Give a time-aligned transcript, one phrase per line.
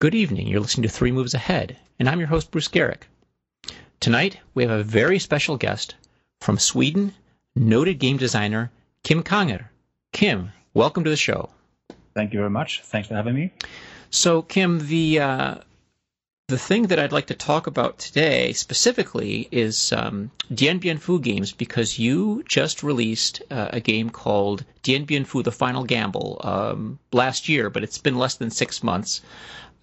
[0.00, 0.46] Good evening.
[0.46, 3.02] You're listening to Three Moves Ahead, and I'm your host, Bruce Geryk.
[4.00, 5.94] Tonight, we have a very special guest
[6.40, 7.12] from Sweden,
[7.54, 8.72] noted game designer
[9.04, 9.66] Kim Kanger.
[10.14, 11.50] Kim, welcome to the show.
[12.14, 12.80] Thank you very much.
[12.80, 13.52] Thanks for having me.
[14.08, 15.54] So, Kim, the uh,
[16.48, 21.20] the thing that I'd like to talk about today specifically is um, Dien Bien Phu
[21.20, 26.40] games because you just released uh, a game called Dien Bien Phu: The Final Gamble
[26.42, 29.20] um, last year, but it's been less than six months.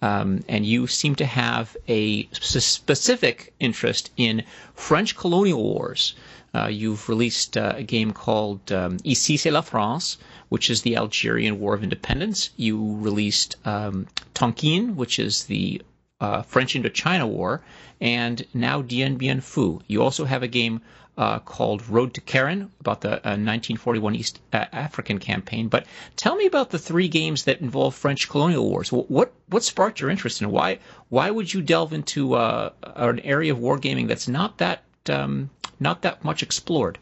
[0.00, 4.44] Um, and you seem to have a specific interest in
[4.74, 6.14] French colonial wars.
[6.54, 10.16] Uh, you've released uh, a game called um, Ici c'est la France,
[10.48, 12.50] which is the Algerian War of Independence.
[12.56, 15.82] You released um, Tonkin, which is the
[16.20, 17.62] uh, French Indochina War,
[18.00, 19.82] and now Dien Bien Phu.
[19.86, 20.80] You also have a game
[21.18, 25.66] uh, called Road to Keren about the uh, 1941 East uh, African campaign.
[25.66, 28.92] But tell me about the three games that involve French colonial wars.
[28.92, 30.78] What what sparked your interest in why
[31.08, 36.02] why would you delve into uh, an area of wargaming that's not that um, not
[36.02, 36.98] that much explored?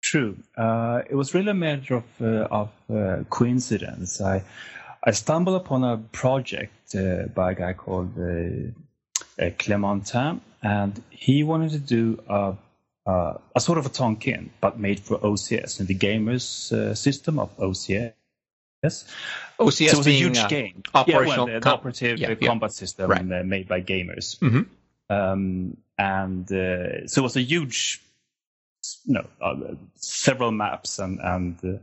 [0.00, 0.36] True.
[0.56, 4.20] It was really a matter of of coincidence.
[4.20, 4.44] I
[5.02, 6.94] I stumbled upon a project
[7.34, 8.14] by a guy called
[9.38, 12.54] Clementin, and he wanted to do a
[13.06, 17.38] uh, a sort of a Tonkin, but made for OCS and the gamers uh, system
[17.38, 18.12] of OCS.
[18.82, 19.04] Yes.
[19.58, 22.34] OCS so it was being a huge uh, game, operational yeah, well, the, operative yeah,
[22.38, 22.46] yeah.
[22.46, 23.20] combat system right.
[23.20, 24.62] Uh, made by gamers, mm-hmm.
[25.12, 28.02] um, and uh, so it was a huge,
[29.06, 29.26] no,
[29.94, 31.80] several maps and and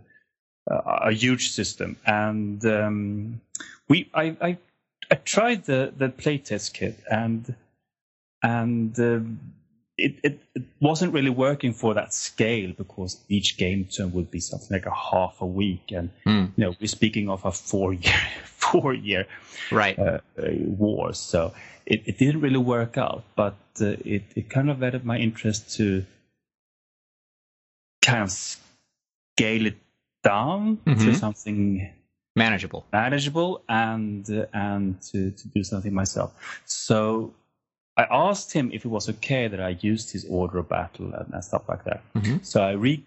[0.67, 3.41] a huge system, and um,
[3.89, 4.57] we I, I
[5.09, 7.55] I tried the the playtest kit and
[8.43, 8.99] and
[9.97, 14.39] it, it, it, wasn't really working for that scale because each game turn would be
[14.39, 16.51] something like a half a week, and mm.
[16.55, 19.27] you know we're speaking of a four year four year
[19.71, 21.53] right uh, uh, war, so
[21.85, 23.23] it, it didn't really work out.
[23.35, 26.05] But uh, it it kind of added my interest to
[28.01, 29.77] kind of scale it
[30.23, 31.05] down mm-hmm.
[31.05, 31.93] to something
[32.35, 36.33] manageable, manageable, and uh, and to to do something myself.
[36.65, 37.33] So
[37.95, 41.33] I asked him if it was okay that I used his order of battle and,
[41.33, 42.01] and stuff like that.
[42.15, 42.37] Mm-hmm.
[42.41, 43.03] So I re,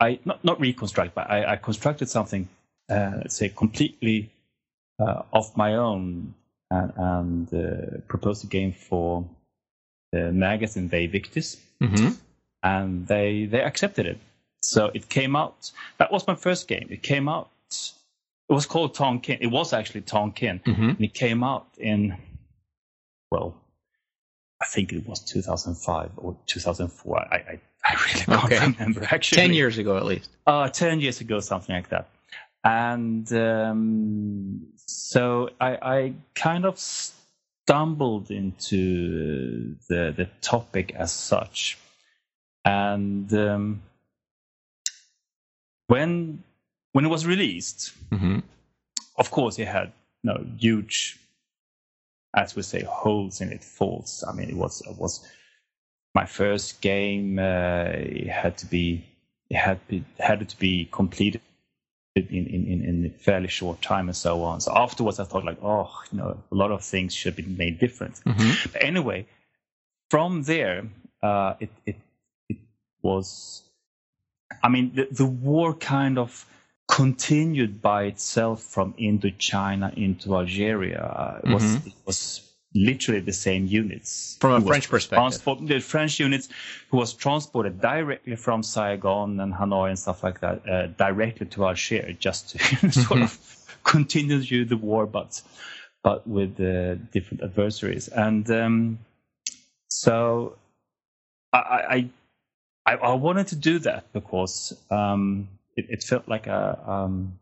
[0.00, 2.48] I not not reconstruct, but I, I constructed something,
[2.88, 4.30] uh, let's say, completely
[5.00, 6.34] uh, of my own,
[6.70, 9.24] and, and uh, proposed a game for
[10.12, 12.10] the magazine Vae Victis, mm-hmm.
[12.62, 14.18] and they they accepted it.
[14.62, 15.72] So it came out.
[15.98, 16.86] That was my first game.
[16.90, 17.50] It came out.
[17.70, 19.38] It was called Tonkin.
[19.40, 20.90] It was actually Tonkin, mm-hmm.
[20.90, 22.16] and it came out in
[23.32, 23.54] well
[24.60, 27.18] I think it was 2005 or 2004.
[27.18, 28.58] I, I, I really can't okay.
[28.58, 29.36] remember actually.
[29.36, 30.30] 10 years ago at least.
[30.46, 32.08] Uh, 10 years ago, something like that.
[32.64, 41.78] And um, so I, I kind of stumbled into the, the topic as such.
[42.64, 43.82] And um,
[45.86, 46.42] when
[46.92, 48.40] when it was released, mm-hmm.
[49.16, 49.92] of course, it had
[50.22, 51.18] you know, huge
[52.34, 54.24] as we say, holes in it, faults.
[54.26, 55.26] I mean, it was it was
[56.14, 57.38] my first game.
[57.38, 59.04] Uh, it had to be
[59.50, 61.40] it had be, had to be completed
[62.14, 64.60] in, in, in a fairly short time and so on.
[64.60, 67.78] So afterwards, I thought like, oh, you know, a lot of things should be made
[67.78, 68.16] different.
[68.16, 68.70] Mm-hmm.
[68.72, 69.26] But anyway,
[70.10, 70.88] from there,
[71.22, 71.96] uh, it, it
[72.48, 72.58] it
[73.02, 73.62] was.
[74.62, 76.46] I mean, the, the war kind of
[76.88, 81.02] continued by itself from Indochina into Algeria.
[81.02, 81.88] Uh, it, was, mm-hmm.
[81.88, 84.36] it was literally the same units.
[84.40, 85.68] From a French perspective.
[85.68, 86.48] The French units
[86.90, 91.66] who was transported directly from Saigon and Hanoi and stuff like that, uh, directly to
[91.66, 93.38] Algeria just to sort of
[93.84, 95.40] continue the war, but
[96.02, 98.08] but with uh, different adversaries.
[98.08, 98.98] And um,
[99.88, 100.56] so
[101.52, 102.08] I,
[102.86, 107.38] I, I wanted to do that because um, it, it felt like a um,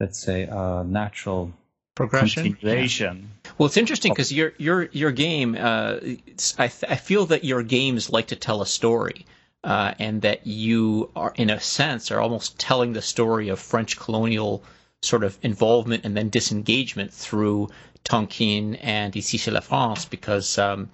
[0.00, 1.52] let's say a natural
[1.94, 2.56] progression.
[2.60, 3.52] Yeah.
[3.58, 5.56] Well, it's interesting because your your your game.
[5.58, 5.98] Uh,
[6.58, 9.26] I th- I feel that your games like to tell a story.
[9.64, 13.98] Uh, and that you are, in a sense, are almost telling the story of French
[13.98, 14.62] colonial
[15.00, 17.70] sort of involvement and then disengagement through
[18.04, 20.90] Tonkin and Ici c'est la France, because um,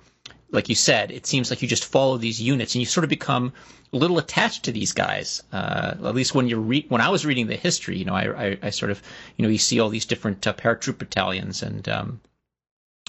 [0.52, 3.10] like you said, it seems like you just follow these units and you sort of
[3.10, 3.52] become
[3.92, 5.42] a little attached to these guys.
[5.52, 8.46] Uh, at least when you're re- when I was reading the history, you know, I,
[8.46, 9.02] I, I, sort of
[9.36, 11.88] you know you see all these different uh, paratroop battalions and.
[11.88, 12.20] Um,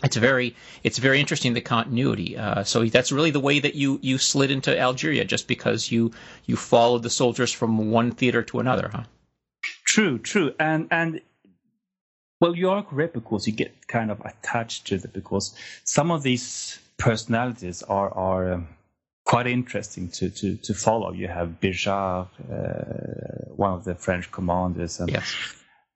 [0.04, 2.36] it's very it's very interesting the continuity.
[2.36, 6.12] Uh, so that's really the way that you you slid into Algeria, just because you
[6.48, 9.04] you followed the soldiers from one theater to another, huh?
[9.86, 11.22] True, true, and and
[12.40, 15.54] Well, you are correct because you get kind of attached to it because
[15.84, 18.68] some of these personalities are are um,
[19.25, 21.12] quite interesting to, to, to follow.
[21.13, 25.27] You have Bigeard, uh, one of the French commanders, and Yes.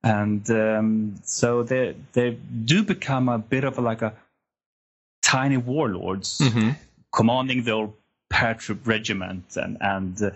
[0.04, 4.14] and um, so they they do become a bit of like a
[5.24, 6.72] tiny warlords hmm
[7.12, 7.88] commanding their
[8.34, 10.32] paratroop regiment and and uh,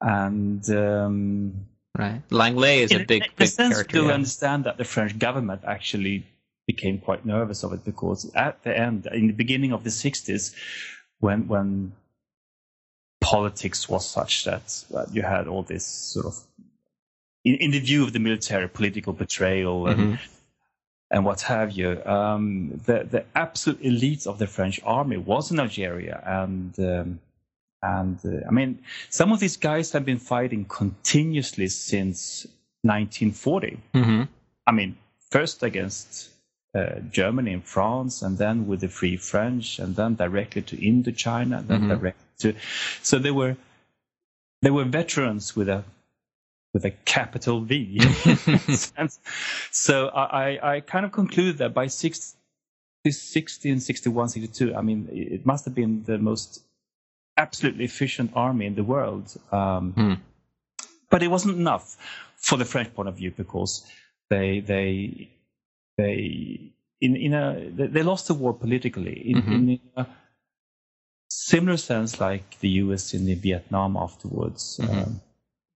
[0.00, 1.66] and um,
[1.96, 2.20] Right.
[2.30, 3.98] Langlais is in, a big, in a big sense, character.
[3.98, 4.14] do yeah.
[4.14, 6.26] understand that the French government actually
[6.66, 10.54] became quite nervous of it because at the end, in the beginning of the 60s,
[11.20, 11.92] when when
[13.20, 16.36] politics was such that uh, you had all this sort of
[17.44, 20.18] in, in the view of the military political betrayal and Mhm.
[21.10, 22.02] and what have you.
[22.04, 27.20] Um, the the absolute elites of the French army was in Algeria, and um,
[27.82, 28.78] and uh, I mean,
[29.10, 32.46] some of these guys have been fighting continuously since
[32.82, 33.78] 1940.
[33.94, 34.28] Mhm.
[34.66, 34.96] I mean,
[35.30, 36.30] first against
[36.74, 41.58] uh, Germany and France, and then with the Free French, and then directly to Indochina,
[41.58, 41.88] and then Mhm.
[41.88, 42.54] directly to.
[43.02, 43.56] So they were
[44.62, 45.84] they were veterans with a
[46.72, 48.00] with a capital V.
[49.70, 52.36] so I, I kind of conclude that by 60,
[53.08, 56.64] 60 and 61, 62, I mean, it must have been the most
[57.36, 59.36] absolutely efficient army in the world.
[59.52, 60.14] Um, Hmm.
[61.10, 61.96] But it wasn't enough
[62.36, 63.86] for the French point of view because
[64.30, 65.28] they they
[65.96, 69.68] they in in a they lost the war politically in, Mhm.
[69.74, 70.06] in a
[71.28, 73.14] similar sense like the U.S.
[73.14, 74.78] in the Vietnam afterwards.
[74.82, 74.90] Mhm.
[75.06, 75.20] Um,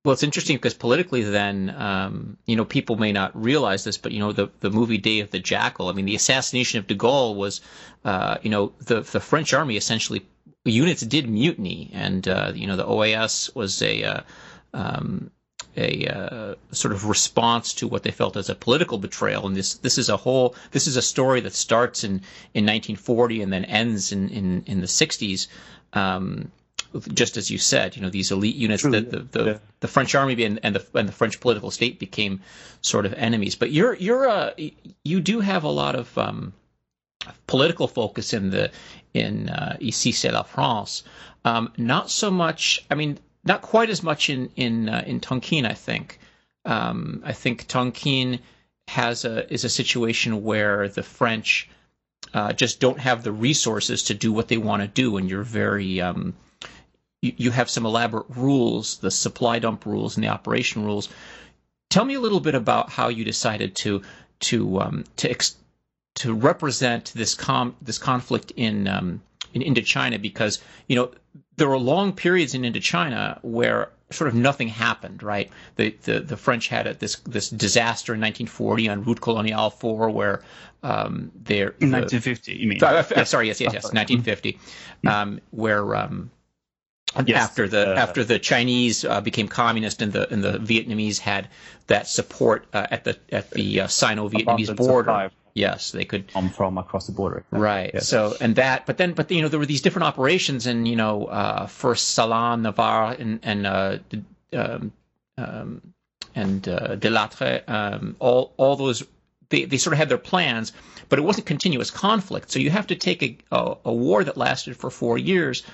[0.05, 4.13] Well, it's interesting because politically, then, um, you know, people may not realize this, but
[4.13, 5.89] you know, the the movie Day of the Jackal.
[5.89, 7.61] I mean, the assassination of De Gaulle was,
[8.05, 10.23] uh, you know, the the French army essentially
[10.65, 14.21] units did mutiny, and uh, you know, the OAS was a uh,
[14.73, 15.31] um,
[15.79, 19.47] a uh, sort of response to what they felt as a political betrayal.
[19.47, 22.15] And this this is a whole this is a story that starts in
[22.55, 25.47] in 1940 and then ends in in, in the 60s.
[25.93, 26.51] Um,
[27.13, 29.59] just as you said, you know these elite units True, that the, the, yeah.
[29.81, 32.41] the French army and, and the and the French political state became
[32.81, 33.55] sort of enemies.
[33.55, 34.53] But you're you're uh,
[35.05, 36.53] you do have a lot of um,
[37.47, 38.71] political focus in the
[39.15, 41.03] in uh, Ici c'est la France.
[41.45, 42.85] Um, not so much.
[42.91, 45.67] I mean, not quite as much in in uh, in Tonkin.
[45.67, 46.19] I think.
[46.65, 48.41] Um, I think Tonkin
[48.89, 51.69] has a is a situation where the French
[52.35, 55.43] uh, just don't have the resources to do what they want to do, and you're
[55.43, 56.35] very um,
[57.23, 61.09] you, you have some elaborate rules, the supply dump rules and the operation rules.
[61.91, 64.03] Tell me a little bit about how you decided to
[64.41, 65.57] to um, to ex-
[66.17, 69.23] to represent this com this conflict in um,
[69.55, 71.11] in Indochina because you know
[71.59, 75.51] there were long periods in Indochina where sort of nothing happened, right?
[75.77, 80.11] The the, the French had a, this this disaster in 1940 on Route Coloniale 4
[80.11, 80.43] where
[80.83, 82.83] um, they're in the- 1950, you mean?
[82.83, 84.59] uh, sorry, yes, yes, yes, 1950,
[85.07, 86.31] um, where um,
[87.25, 91.19] Yes, after the uh, after the Chinese uh, became communist and the and the Vietnamese
[91.19, 91.49] had
[91.87, 95.31] that support uh, at the at the uh, Sino-Vietnamese border.
[95.59, 96.31] Yes, they could.
[96.31, 97.45] From, from across the border.
[97.51, 97.91] Right.
[97.93, 98.09] Yes.
[98.09, 100.97] So and that, but then, but you know, there were these different operations, and you
[100.97, 103.99] know, uh, first Salan, Navarre, and and uh,
[104.53, 104.93] um,
[105.37, 105.95] um,
[106.35, 109.05] and uh, Delattre, um, all all those
[109.49, 110.73] they, they sort of had their plans,
[111.09, 112.51] but it wasn't continuous conflict.
[112.51, 115.65] So you have to take a, a, a war that lasted for four years,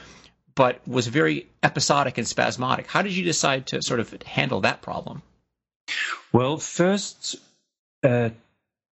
[0.55, 2.87] but was very episodic and spasmodic.
[2.87, 5.23] How did you decide to sort of handle that problem?
[6.33, 7.37] Well, first,
[8.03, 8.31] uh,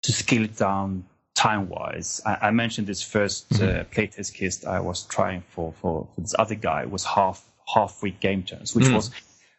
[0.03, 1.05] to scale it down
[1.35, 6.07] time wise, I, I mentioned this 1st uh, playtest kit I was trying for, for,
[6.15, 8.95] for this other guy was half half week game turns, which Mm.
[8.95, 9.11] was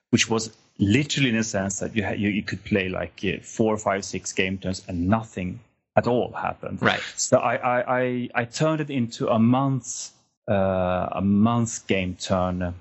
[0.10, 3.40] which was literally in a sense that you, had, you you could play like uh,
[3.42, 5.60] four, five, six game turns and nothing
[5.96, 6.82] at all happened.
[6.82, 7.02] Right.
[7.16, 10.12] So I I, I, I turned it into a month
[10.50, 12.74] uh, a month game turn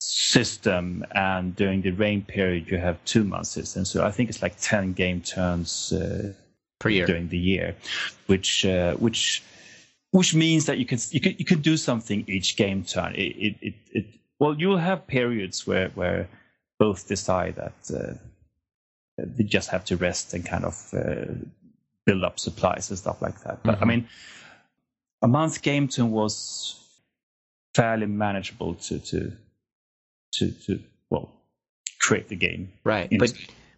[0.00, 3.84] system, and during the rain period you have two month system.
[3.84, 6.32] So I think it's like ten game turns uh,
[6.78, 7.06] Per year.
[7.06, 7.74] during the year,
[8.26, 9.42] which uh, which
[10.10, 13.14] which means that you can you can you can do something each game turn.
[13.14, 14.06] It it it, it
[14.38, 16.28] well you'll have periods where where
[16.78, 18.14] both decide that uh,
[19.16, 21.32] they just have to rest and kind of uh,
[22.04, 23.62] build up supplies and stuff like that.
[23.62, 23.88] But I Mhm.
[23.88, 24.08] mean,
[25.22, 26.76] a month game turn was
[27.74, 29.32] fairly manageable to to
[30.32, 31.30] to to well
[31.98, 32.70] create the game.
[32.84, 33.08] Right.
[33.18, 33.32] But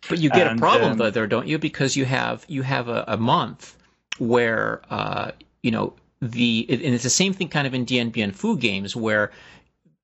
[0.08, 1.58] but you get a problem um, though there, don't you?
[1.58, 3.76] Because you have you have a, a month
[4.18, 8.32] where uh, you know the and it's the same thing kind of in Dien Bien
[8.32, 9.30] Phu games where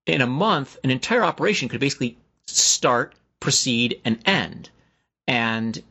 [0.07, 4.71] in a month an entire operation could basically start, proceed, and end.
[5.27, 5.83] And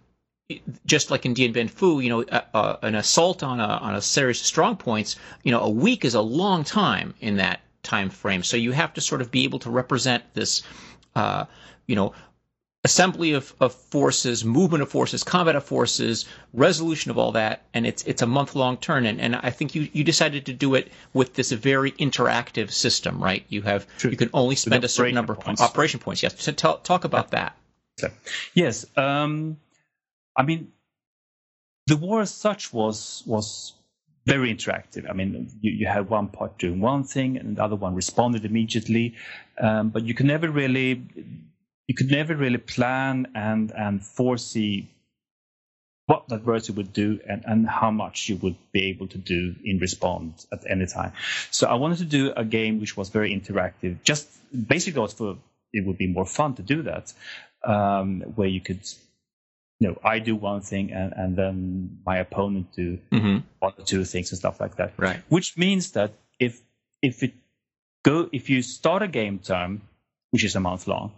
[0.86, 3.96] just like in Dien Bien Phu, you know, uh, uh, an assault on a on
[3.96, 7.62] a series of strong points, you know, a week is a long time in that
[7.82, 8.44] time frame.
[8.44, 10.64] So you have to sort of be able to represent this,
[11.16, 11.46] uh,
[11.88, 12.14] you know,
[12.84, 17.88] assembly of, of forces, movement of forces, combat of forces, resolution of all that, and
[17.88, 19.06] it's it's a month long turn.
[19.06, 23.24] And, and I think you, you decided to do it with this very interactive system,
[23.24, 23.46] right?
[23.50, 24.12] You have True.
[24.12, 25.62] you can only spend a certain number points.
[25.62, 26.24] of operation points.
[26.24, 27.56] Yes, so talk, talk about that.
[28.54, 29.58] Yes, um,
[30.36, 30.72] I mean
[31.88, 33.74] the war as such was was
[34.26, 35.10] very interactive.
[35.10, 38.46] I mean, you, you had one part doing one thing and the other one responded
[38.46, 39.16] immediately,
[39.58, 41.04] um, but you can never really
[41.88, 44.90] you could never really plan and and foresee
[46.06, 49.56] what that version would do and, and how much you would be able to do
[49.64, 51.14] in response at any time.
[51.50, 54.04] So I wanted to do a game which was very interactive.
[54.04, 54.28] Just
[54.68, 55.38] basically, was for
[55.72, 57.14] it would be more fun to do that,
[57.64, 58.82] um, where you could,
[59.80, 63.38] you know, I do one thing and, and then my opponent do mm-hmm.
[63.60, 64.94] one or two things and stuff like that.
[64.98, 65.22] Right.
[65.30, 66.62] Which means that if
[67.02, 67.34] if it
[68.04, 69.82] go if you start a game term,
[70.32, 71.14] which is a month long,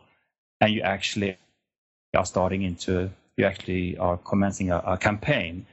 [0.62, 1.38] and you actually
[2.16, 5.66] are starting into you actually are commencing a, a campaign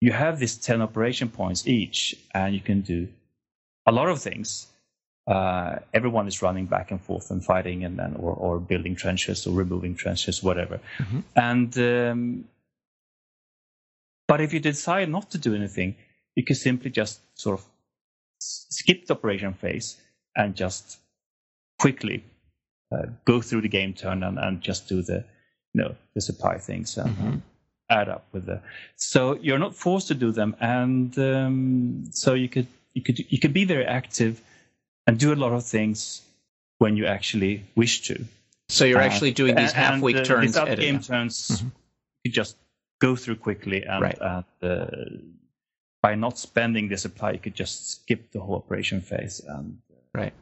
[0.00, 3.08] you have these 10 operation points each and you can do
[3.86, 4.66] a lot of things
[5.26, 9.46] uh, everyone is running back and forth and fighting and then or, or building trenches
[9.46, 11.20] or removing trenches whatever mm-hmm.
[11.36, 12.44] and um,
[14.28, 15.94] but if you decide not to do anything
[16.36, 17.66] you can simply just sort of
[18.40, 19.96] skip the operation phase
[20.36, 20.98] and just
[21.78, 22.24] quickly
[22.94, 25.24] uh, go through the game turn and, and just do the
[25.72, 27.36] you know the supply things and mm-hmm.
[27.90, 28.60] add up with the
[28.96, 33.38] so you're not forced to do them and um, so you could you could you
[33.38, 34.40] could be very active
[35.06, 36.22] and do a lot of things
[36.78, 38.24] when you actually wish to
[38.68, 41.68] so you're uh, actually doing these half week uh, turns without game turns mm-hmm.
[42.22, 42.56] you just
[43.00, 44.18] go through quickly and, right.
[44.20, 44.86] and uh,
[46.00, 49.78] by not spending the supply you could just skip the whole operation phase and
[50.14, 50.32] right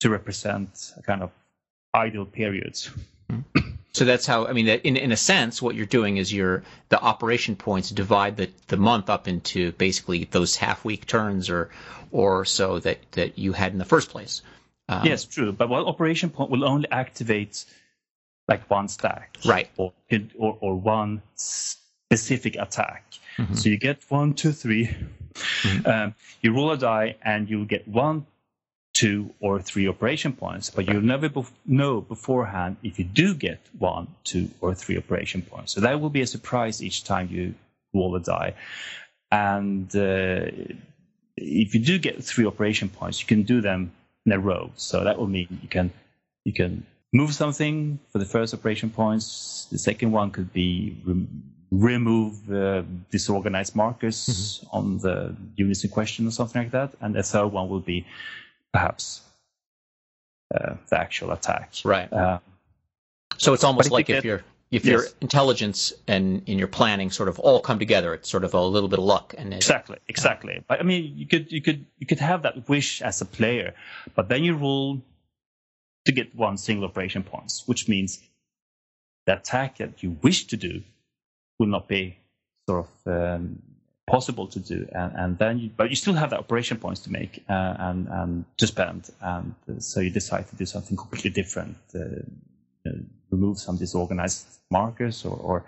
[0.00, 1.30] to represent a kind of
[1.94, 2.90] idle periods.
[3.92, 7.00] So that's how I mean, in in a sense, what you're doing is you're the
[7.00, 11.70] operation points divide the, the month up into basically those half week turns or
[12.12, 14.42] or so that that you had in the first place.
[14.88, 15.52] Um, yes, true.
[15.52, 17.64] But one operation point will only activate
[18.46, 19.92] like one stack, right, or
[20.38, 23.04] or, or one specific attack.
[23.36, 23.54] Mm-hmm.
[23.54, 24.94] So you get one, two, three.
[25.34, 25.86] Mm-hmm.
[25.86, 28.26] Um, you roll a die, and you get one
[28.98, 33.60] two or three operation points, but you'll never be- know beforehand if you do get
[33.78, 35.72] one, two, or three operation points.
[35.72, 37.54] So that will be a surprise each time you
[37.94, 38.54] roll a die.
[39.30, 40.50] And uh,
[41.36, 43.92] if you do get three operation points, you can do them
[44.26, 44.72] in a row.
[44.74, 45.92] So that will mean you can
[46.44, 46.72] you can
[47.12, 49.68] move something for the first operation points.
[49.70, 50.96] The second one could be
[51.70, 54.76] remove uh, disorganized markers mm-hmm.
[54.76, 56.90] on the units in question or something like that.
[57.00, 58.06] And the third one will be
[58.72, 59.22] perhaps
[60.54, 61.72] uh, the actual attack.
[61.84, 62.12] Right.
[62.12, 62.38] Uh,
[63.36, 64.92] so it's almost like if your if yes.
[64.92, 68.60] your intelligence and in your planning sort of all come together, it's sort of a
[68.60, 69.34] little bit of luck.
[69.36, 70.62] And exactly, exactly.
[70.66, 73.74] But I mean, you could you could you could have that wish as a player,
[74.14, 75.00] but then you roll
[76.04, 78.20] to get one single operation points, which means
[79.26, 80.82] the attack that you wish to do
[81.58, 82.18] will not be
[82.66, 83.62] sort of um,
[84.08, 87.10] possible to do, and, and then you, but you still have the operation points to
[87.10, 91.76] make uh, and and to spend, and so you decide to do something completely different,
[91.94, 92.90] uh,
[93.30, 95.64] remove some disorganized markers, or, or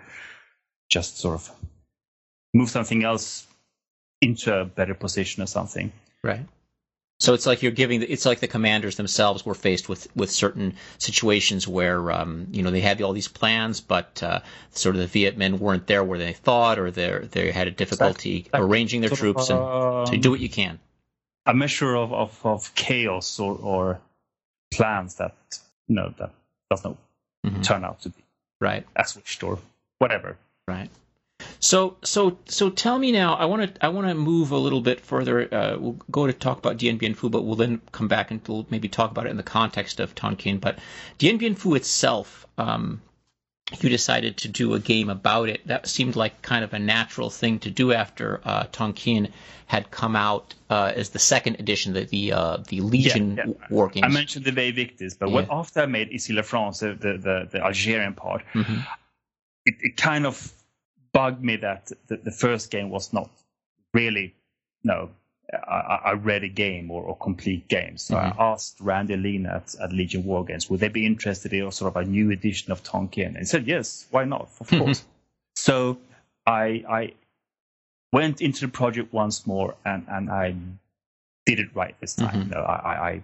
[0.89, 1.51] just sort of
[2.53, 3.47] move something else
[4.21, 5.91] into a better position or something.
[6.23, 6.45] Right.
[7.21, 8.01] So it's like you're giving.
[8.01, 12.71] It's like the commanders themselves were faced with with certain situations where um, you know
[12.71, 14.39] they had all these plans, but uh,
[14.71, 17.71] sort of the Viet Minh weren't there where they thought, or they they had a
[17.71, 18.61] difficulty exactly.
[18.61, 19.59] arranging their troops, and
[20.07, 20.79] so do what you can.
[21.45, 24.01] A measure of of, of chaos or, or
[24.73, 25.35] plans that
[25.87, 26.31] you know that
[26.71, 26.97] does not
[27.45, 27.61] mm-hmm.
[27.61, 28.23] turn out to be
[28.59, 29.59] right as wished or
[29.99, 30.37] whatever.
[30.67, 30.89] Right.
[31.59, 33.35] So so so tell me now.
[33.35, 35.53] I want to I want to move a little bit further.
[35.53, 38.41] Uh, we'll go to talk about Dien Bien Phu, but we'll then come back and
[38.47, 40.59] we'll maybe talk about it in the context of Tonkin.
[40.59, 40.79] But
[41.17, 43.01] Dien Bien Phu itself, um,
[43.79, 45.65] you decided to do a game about it.
[45.67, 49.29] That seemed like kind of a natural thing to do after uh, Tonkin
[49.65, 53.53] had come out uh, as the second edition, the the, uh, the Legion yeah, yeah.
[53.69, 54.03] war games.
[54.05, 55.45] I mentioned the Vae Victis, but yeah.
[55.49, 58.79] after I made Ici la France, the, the, the Algerian part, mm-hmm.
[59.65, 60.51] it, it kind of
[61.13, 63.29] bugged me that the, the first game was not
[63.93, 64.33] really
[64.83, 65.09] no
[65.53, 67.97] a, a ready game or, a complete game.
[67.97, 68.39] So mm-hmm.
[68.39, 71.95] I asked Randy Lein at, at Legion War Games, would they be interested in sort
[71.95, 73.27] of a new edition of Tonkin?
[73.27, 74.49] And he said, yes, why not?
[74.59, 74.85] Of mm-hmm.
[74.85, 75.03] course.
[75.55, 75.97] so
[76.45, 77.13] I I
[78.13, 80.55] went into the project once more and and I
[81.45, 82.45] did it right this time.
[82.45, 82.51] Mhm.
[82.51, 83.23] No, I, I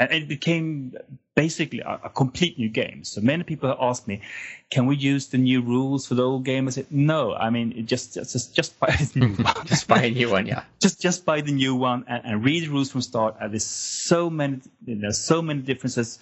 [0.00, 0.96] and it became
[1.36, 3.04] basically a, a complete new game.
[3.04, 4.22] So many people have asked me,
[4.70, 7.34] "Can we use the new rules for the old game?" I said, "No.
[7.34, 9.66] I mean, it just just just buy the new one.
[9.66, 10.64] Just buy a new one, yeah.
[10.80, 13.36] just just buy the new one and, and read the rules from start.
[13.40, 16.18] And there's so many there's so many differences.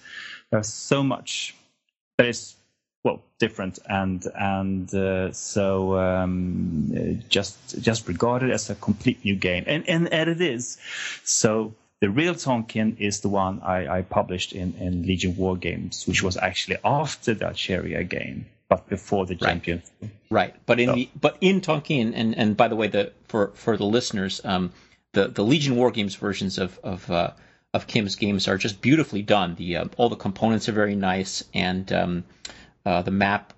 [0.51, 1.55] There's so much
[2.17, 2.55] that is
[3.05, 9.35] well different and and uh, so um, just just regard it as a complete new
[9.35, 10.77] game and and, and it is.
[11.23, 16.05] So the real Tonkin is the one I, I published in, in Legion War Games,
[16.07, 19.61] which was actually after the Algeria game, but before the Right.
[19.63, 20.09] Dien Bien Phu.
[20.29, 23.51] Right, but in So- the but in Tonkin, and and by the way, the for
[23.55, 24.71] for the listeners, um,
[25.13, 27.31] the the Legion War Games versions of of uh,
[27.73, 29.55] of Kim's games are just beautifully done.
[29.55, 32.23] The uh, all the components are very nice, and um,
[32.85, 33.53] uh, the map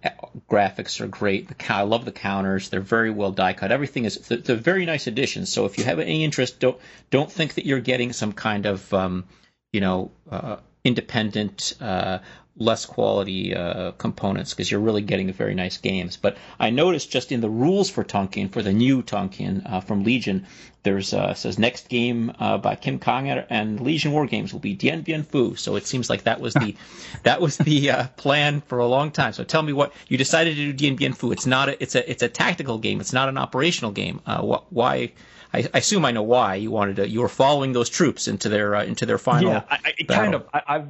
[0.50, 1.48] graphics are great.
[1.48, 3.72] The I love the counters; they're very well die cut.
[3.72, 5.46] Everything is it's a, very nice addition.
[5.46, 6.78] So if you have any interest, don't
[7.12, 9.26] don't think that you're getting some kind of um,
[9.72, 11.76] you know uh, independent.
[11.80, 12.20] Uh,
[12.58, 16.18] less quality uh, components because you're really getting very nice games.
[16.18, 20.04] But I noticed just in the rules for Tonkin, for the new Tonkin uh, from
[20.04, 20.46] Legion,
[20.84, 24.74] there's uh, says next game uh, by Kim Kanger and Legion War Games will be
[24.74, 25.58] Dien Bien Phu.
[25.58, 26.76] So it seems like that was the
[27.24, 29.34] that was the uh, plan for a long time.
[29.34, 31.32] So tell me what you decided to do Dien Bien Phu.
[31.32, 33.00] It's not a it's a it's a tactical game.
[33.00, 34.22] It's not an operational game.
[34.26, 35.12] Uh, wh- why?
[35.54, 37.10] I, assume I know why you wanted to.
[37.10, 39.52] You were following those troops into their uh, into their final.
[39.52, 40.48] Yeah, I, I kind of.
[40.54, 40.88] I, I've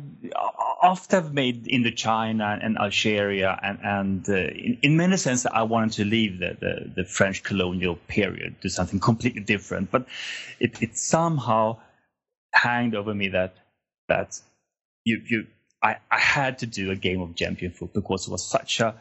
[0.81, 5.93] often have made Indochina and Algeria, and and uh, in, in many sense, I wanted
[5.93, 9.91] to leave the, the, the French colonial period, to something completely different.
[9.91, 10.07] But
[10.59, 11.77] it, it somehow
[12.53, 13.55] hanged over me that
[14.09, 14.39] that
[15.05, 15.47] you you
[15.83, 18.79] I, I had to do a game of Dien Bien Phu because it was such
[18.79, 18.95] a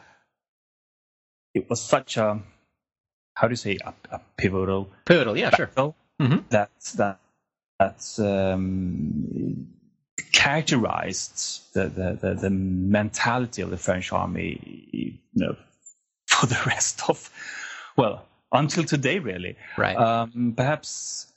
[1.53, 2.41] it was such a
[3.35, 5.69] how do you say a, a pivotal Pivotal, yeah, sure.
[6.19, 6.43] Mhm.
[6.49, 7.19] that's that
[7.79, 9.67] that's um,
[10.31, 15.55] characterized the, the, the, the mentality of the French army, you know,
[16.27, 17.29] for the rest of
[17.97, 19.55] well until today, really.
[19.77, 19.95] Right.
[19.95, 21.27] Um, perhaps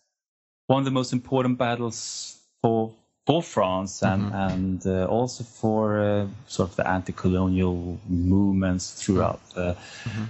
[0.66, 2.92] one of the most important battles for
[3.26, 4.52] for France and Mhm.
[4.52, 9.76] and uh, also for uh, sort of the anti-colonial movements throughout the.
[10.04, 10.28] Mhm.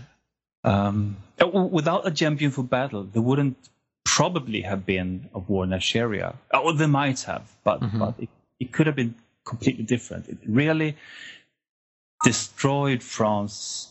[0.63, 3.57] Um, uh, without a Dien Bien Phu battle, there wouldn't
[4.05, 6.35] probably have been a war in Algeria.
[6.53, 7.99] Or there might have, but Mhm.
[7.99, 8.29] but it,
[8.65, 10.29] it could have been completely different.
[10.29, 10.97] It really
[12.25, 13.91] destroyed France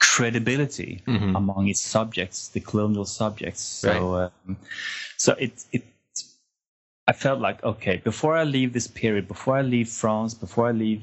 [0.00, 1.36] credibility Mhm.
[1.36, 3.60] among its subjects, the colonial subjects.
[3.62, 3.90] So,
[4.46, 4.56] um,
[5.16, 5.84] so it it.
[7.08, 10.72] I felt like okay, before I leave this period, before I leave France, before I
[10.72, 11.02] leave,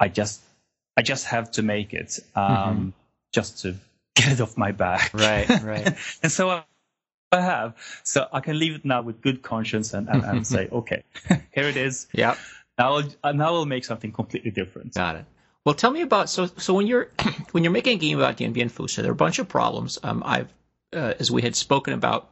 [0.00, 0.40] I just
[0.96, 2.92] I just have to make it, um,
[3.32, 3.74] just to
[4.14, 5.12] get it off my back.
[5.12, 5.86] Right, right.
[6.22, 6.64] and so I,
[7.34, 7.74] I have.
[8.02, 11.02] So I can leave it now with good conscience and, and, and say, okay,
[11.52, 12.06] here it is.
[12.12, 12.38] Yep.
[12.78, 14.94] Now I'll, uh, now I'll make something completely different.
[14.94, 15.24] Got it.
[15.64, 17.10] Well, tell me about so so when you're
[17.52, 19.48] when you're making a game about Dien Bien Phu, so there are a bunch of
[19.48, 19.98] problems.
[20.02, 20.52] Um, I've
[20.92, 22.30] uh, as we had spoken about,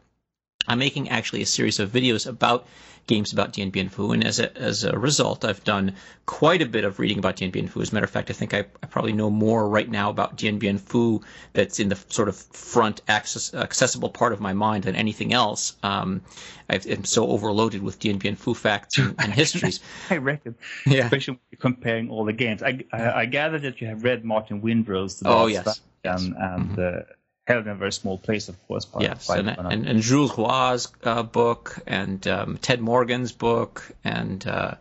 [0.69, 2.67] I'm making actually a series of videos about
[3.09, 5.97] games about Dien Bien Phu, and as a as a result, I've done
[6.27, 7.83] quite a bit of reading about Dien Bien Phu.
[7.83, 10.37] As a matter of fact, I think I, I probably know more right now about
[10.37, 11.21] Dien Bien Phu
[11.53, 15.75] that's in the sort of front access, accessible part of my mind than anything else.
[15.83, 16.23] Um,
[16.71, 19.81] I've, I'm so overloaded with Dien Bien Phu facts and, and histories.
[20.11, 20.55] I reckon,
[20.87, 21.05] Yeah.
[21.07, 22.63] especially when you're comparing all the games.
[22.63, 25.67] I, I, I gather that you have read Martin Windrow's The Oh, Last yes.
[25.67, 26.23] and, Yes.
[26.23, 26.43] Mm-hmm.
[26.43, 27.01] and uh,
[27.47, 28.85] Hell in a Very Small Place, of course.
[28.85, 33.91] By, Yes, by and, and, and Jules Roy's uh, book, and um, Ted Morgan's book,
[34.05, 34.75] and uh,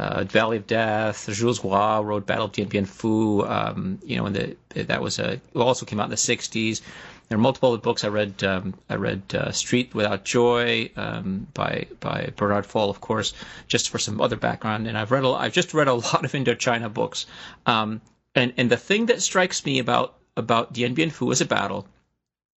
[0.00, 1.28] uh, Valley of Death.
[1.30, 3.48] Jules Roy wrote Battle of Dien Bien Phu.
[3.48, 6.80] Um, you know, and the, that was a also came out in the '60s.
[7.28, 8.42] There are multiple other books I read.
[8.42, 13.32] Um, I read uh, Street Without Joy um, by by Bernard Fall, of course,
[13.68, 14.88] just for some other background.
[14.88, 17.26] And I've read a, I've just read a lot of Indochina books.
[17.64, 18.00] Um,
[18.34, 21.86] and and the thing that strikes me about about Dien Bien Phu as a battle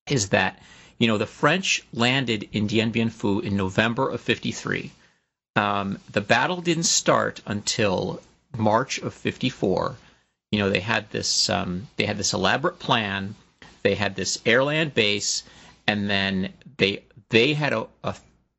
[0.08, 0.62] is that
[0.98, 4.92] you know the French landed in Dien Bien Phu in November of '53.
[5.56, 8.22] Um, the battle didn't start until
[8.58, 9.96] March of '54.
[10.52, 13.36] You know they had this um, they had this elaborate plan.
[13.84, 15.44] They had this airland base,
[15.88, 18.16] and then they they had a, a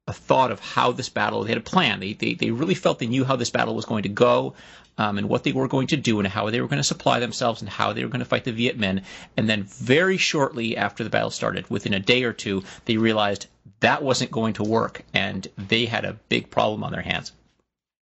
[0.06, 2.00] a thought of how this battle they had a plan.
[2.00, 4.54] They, they they really felt they knew how this battle was going to go.
[4.98, 7.20] Um, and what they were going to do and how they were going to supply
[7.20, 9.02] themselves and how they were going to fight the Viet Minh.
[9.36, 13.46] And then very shortly after the battle started, within a day or two, they realized
[13.80, 17.32] that wasn't going to work and they had a big problem on their hands.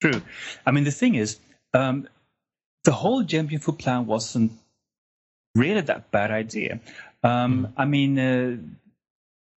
[0.02, 0.22] True.
[0.66, 1.40] I mean, the thing is,
[1.74, 2.10] um,
[2.84, 4.52] the whole Dien Bien Phu plan wasn't
[5.56, 6.80] really that bad idea.
[7.24, 7.74] Um, mm.
[7.78, 8.58] I mean, uh,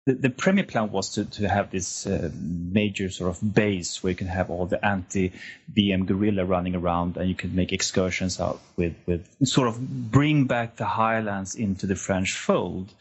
[0.06, 4.10] the, the premier plan was to, to have this uh, major sort of base where
[4.10, 8.60] you can have all the anti-BM guerrilla running around and you can make excursions out
[8.76, 12.92] with, with sort of bring back the highlands into the French fold.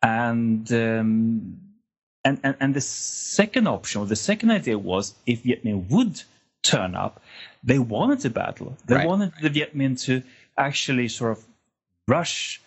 [0.00, 1.58] And, um,
[2.24, 6.22] and, and, and the second option, or the second idea was if Viet Minh would
[6.62, 7.20] turn up,
[7.64, 8.76] they wanted a battle.
[8.86, 9.08] They right.
[9.08, 10.22] wanted the Viet Minh to
[10.56, 11.44] actually sort of
[12.06, 12.60] rush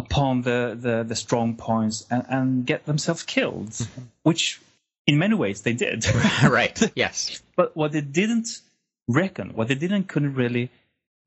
[0.00, 4.02] upon the, the, the strong points and, and get themselves killed, mm-hmm.
[4.22, 4.60] which
[5.06, 6.06] in many ways they did.
[6.42, 6.78] right.
[6.96, 7.42] Yes.
[7.54, 8.48] But what they didn't
[9.06, 10.70] reckon, what they didn't couldn't really,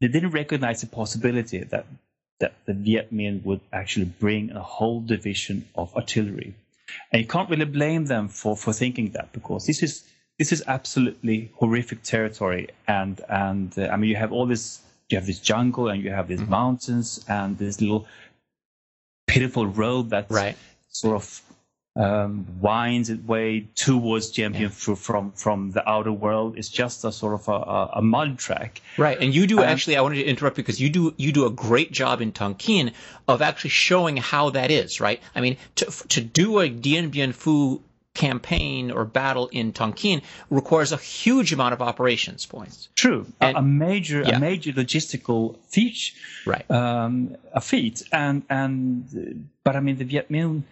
[0.01, 1.85] they didn't recognize the possibility that
[2.39, 6.55] that the Viet Minh would actually bring a whole division of artillery,
[7.11, 10.03] and you can't really blame them for for thinking that because this is
[10.39, 15.17] this is absolutely horrific territory, and and uh, I mean you have all this you
[15.17, 16.59] have this jungle and you have these mm-hmm.
[16.59, 18.07] mountains and this little
[19.33, 20.55] pitiful road that right.
[20.89, 21.41] sort of
[21.95, 26.57] um, winds its way towards Bien Phu from from the outer world.
[26.57, 28.81] It's just a sort of a, a mud track.
[28.97, 29.97] Right, and you do um, actually.
[29.97, 32.91] I wanted to interrupt because you do you do a great job in Tonkin
[33.27, 34.99] of actually showing how that is.
[34.99, 37.81] Right, I mean to to do a Dien Bien Phu
[38.13, 42.89] campaign or battle in Tonkin requires a huge amount of operations points.
[42.95, 44.37] True, and, a, major yeah.
[44.37, 46.11] a major logistical feat,
[46.45, 46.69] right?
[46.69, 50.63] Um, a feat, and and but I mean the Viet Minh,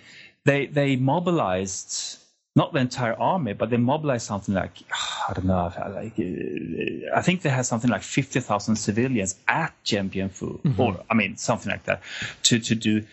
[0.45, 2.19] they they mobilized
[2.56, 4.77] not the entire army, but they mobilized something like
[5.30, 9.73] I don't know, like uh, I think they had something like fifty thousand civilians at
[9.84, 10.80] Dien Bien Phu, mm-hmm.
[10.80, 12.01] or I mean something like that,
[12.43, 13.04] to to do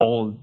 [0.00, 0.36] all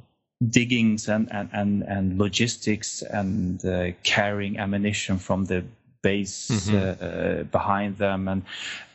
[0.49, 5.63] diggings and, and, and, and logistics and uh, carrying ammunition from the
[6.01, 6.75] base mm-hmm.
[6.75, 8.43] uh, uh, behind them and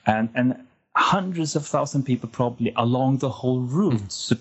[0.06, 3.94] and and hundreds of thousand people probably along the whole route.
[3.94, 4.40] Mm-hmm.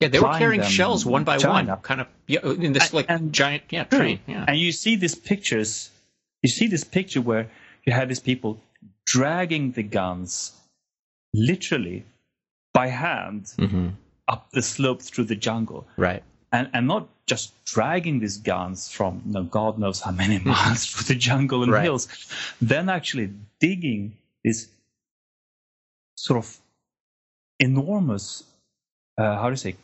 [0.00, 3.34] Yeah, they were carrying shells one by one, kind of yeah, in this like and,
[3.34, 4.20] giant yeah train.
[4.26, 4.46] Yeah.
[4.48, 5.90] And you see these pictures.
[6.42, 7.50] You see this picture where
[7.84, 8.62] you have these people
[9.04, 10.52] dragging the guns,
[11.34, 12.06] literally
[12.72, 13.88] by hand, mm-hmm.
[14.26, 15.86] up the slope through the jungle.
[15.98, 20.38] Right and, and not just dragging these guns from you know, God knows how many
[20.44, 21.84] miles through the jungle and right.
[21.84, 22.08] hills,
[22.60, 24.68] then actually digging this
[26.16, 26.58] sort of
[27.58, 28.44] enormous,
[29.18, 29.76] uh, how do you say,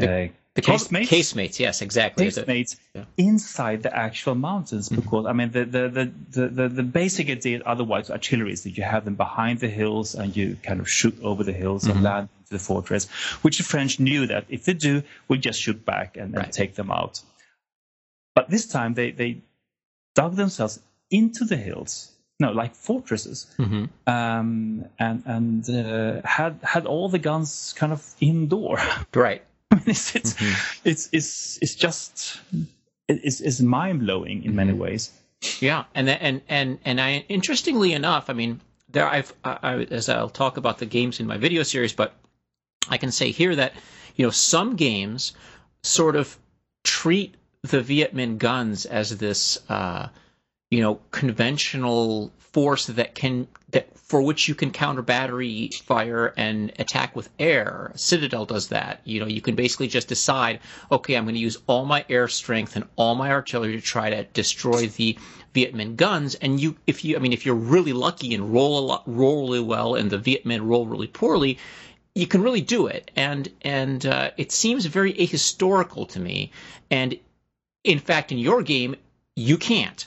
[0.00, 2.26] uh, the casemates, casemates, yes, exactly.
[2.26, 3.04] Casemates yeah.
[3.16, 5.00] inside the actual mountains, mm-hmm.
[5.00, 8.82] because I mean the the, the, the, the basic idea otherwise artillery is that you
[8.82, 11.92] have them behind the hills and you kind of shoot over the hills mm-hmm.
[11.92, 13.06] and land into the fortress,
[13.40, 16.44] which the French knew that if they do, we just shoot back and, right.
[16.44, 17.22] and take them out.
[18.34, 19.38] But this time they they
[20.14, 23.84] dug themselves into the hills, no, like fortresses, mm-hmm.
[24.06, 28.78] um, and and uh, had had all the guns kind of indoor.
[29.14, 29.42] Right.
[29.86, 30.88] it's it's, mm-hmm.
[30.88, 32.40] it's it's it's just
[33.08, 34.82] it's, it's mind blowing in many mm-hmm.
[34.82, 35.10] ways.
[35.60, 40.28] Yeah, and and and and I interestingly enough, I mean, there I've I, as I'll
[40.28, 42.14] talk about the games in my video series, but
[42.88, 43.74] I can say here that
[44.16, 45.32] you know some games
[45.82, 46.36] sort of
[46.84, 50.08] treat the Viet Minh guns as this uh,
[50.72, 56.72] you know conventional force that can that for which you can counter battery fire and
[56.78, 57.92] attack with air.
[57.94, 59.02] Citadel does that.
[59.04, 62.26] You know, you can basically just decide, okay, I'm going to use all my air
[62.28, 65.18] strength and all my artillery to try to destroy the
[65.54, 66.36] Viet Minh guns.
[66.36, 69.48] And you, if you, I mean, if you're really lucky and roll a lot, roll
[69.48, 71.58] really well, and the Viet Minh roll really poorly,
[72.14, 73.10] you can really do it.
[73.14, 76.50] And and uh, it seems very ahistorical to me.
[76.90, 77.18] And
[77.84, 78.96] in fact, in your game,
[79.36, 80.06] you can't.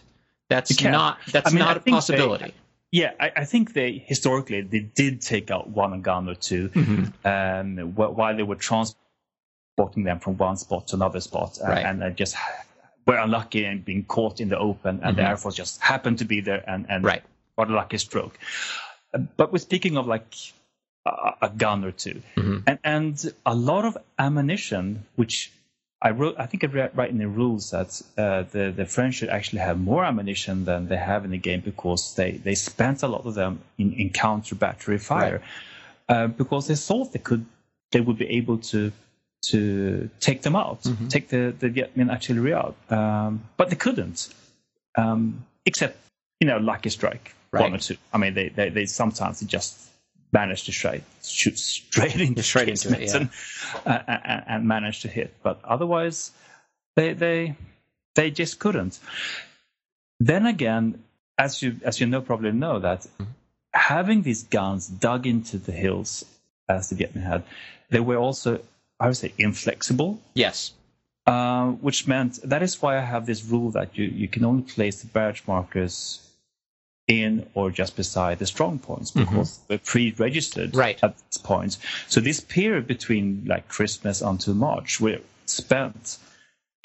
[0.50, 2.46] That's not that's I mean, not a possibility.
[2.46, 2.54] They,
[2.92, 7.28] yeah, I, I, think they historically they did take out one gun or 2 mm-hmm.
[7.28, 11.86] um, while they were transporting them from one spot to another spot, uh, right.
[11.86, 12.36] and, and just
[13.06, 15.16] were unlucky and being caught in the open, and mm-hmm.
[15.18, 17.24] the Air Force just happened to be there, and and right.
[17.56, 18.38] what a lucky stroke.
[19.14, 20.34] Uh, but we're speaking of like
[21.06, 22.58] a, a gun or 2 mm-hmm.
[22.68, 25.52] and and a lot of ammunition, which
[26.02, 29.16] I wrote, I think I read right in the rules that uh, the the French
[29.16, 33.02] should actually have more ammunition than they have in the game because they, they spent
[33.02, 35.42] a lot of them in, in counter battery fire
[36.10, 36.16] right.
[36.16, 37.46] uh, because they thought they could
[37.92, 38.92] they would be able to
[39.44, 41.08] to take them out, mm-hmm.
[41.08, 44.30] take the the Viet Minh artillery out, um, but they couldn't,
[44.98, 45.98] um, except
[46.40, 47.62] you know lucky strike right.
[47.62, 47.98] one or two.
[48.14, 49.90] I mean they they, they sometimes just
[50.36, 53.18] managed to straight, shoot straight into straight into it, yeah.
[53.18, 53.30] and,
[53.86, 55.34] uh, and, and managed to hit.
[55.42, 56.32] But otherwise,
[56.96, 57.56] they they
[58.16, 59.00] they just couldn't.
[60.20, 60.86] Then again,
[61.38, 63.32] as you as you know probably know that mm-hmm.
[63.74, 66.26] having these guns dug into the hills
[66.68, 67.44] as the Viet Minh had.
[67.90, 68.60] They were also,
[69.00, 70.20] I would say, inflexible.
[70.34, 70.74] Yes.
[71.28, 74.64] Uh, which meant that is why I have this rule that you, you can only
[74.64, 76.25] place the barrage markers
[77.08, 79.64] in or just beside the strong points because mm-hmm.
[79.68, 80.98] they're pre-registered right.
[81.04, 81.78] at this point.
[82.08, 86.18] So this period between like Christmas until March, we're spent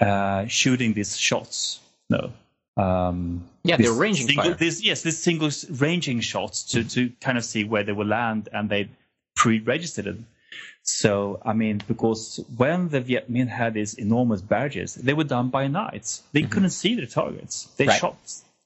[0.00, 1.80] uh, shooting these shots.
[2.10, 2.32] No.
[2.76, 4.54] Um, yeah, they're ranging single, fire.
[4.54, 6.88] This, yes, this single ranging shots to, mm-hmm.
[6.88, 8.88] to kind of see where they will land, and they
[9.36, 10.26] pre-registered them.
[10.82, 15.50] So, I mean, because when the Viet Minh had these enormous barrages, they were done
[15.50, 16.20] by night.
[16.32, 16.50] They mm-hmm.
[16.50, 17.64] couldn't see the targets.
[17.76, 18.00] They right.
[18.00, 18.16] shot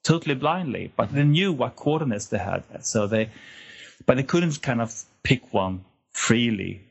[0.04, 2.62] totally blindly, but they knew what coordinates they had.
[2.82, 3.30] So they,
[4.06, 6.82] but they couldn't kind of pick one freely.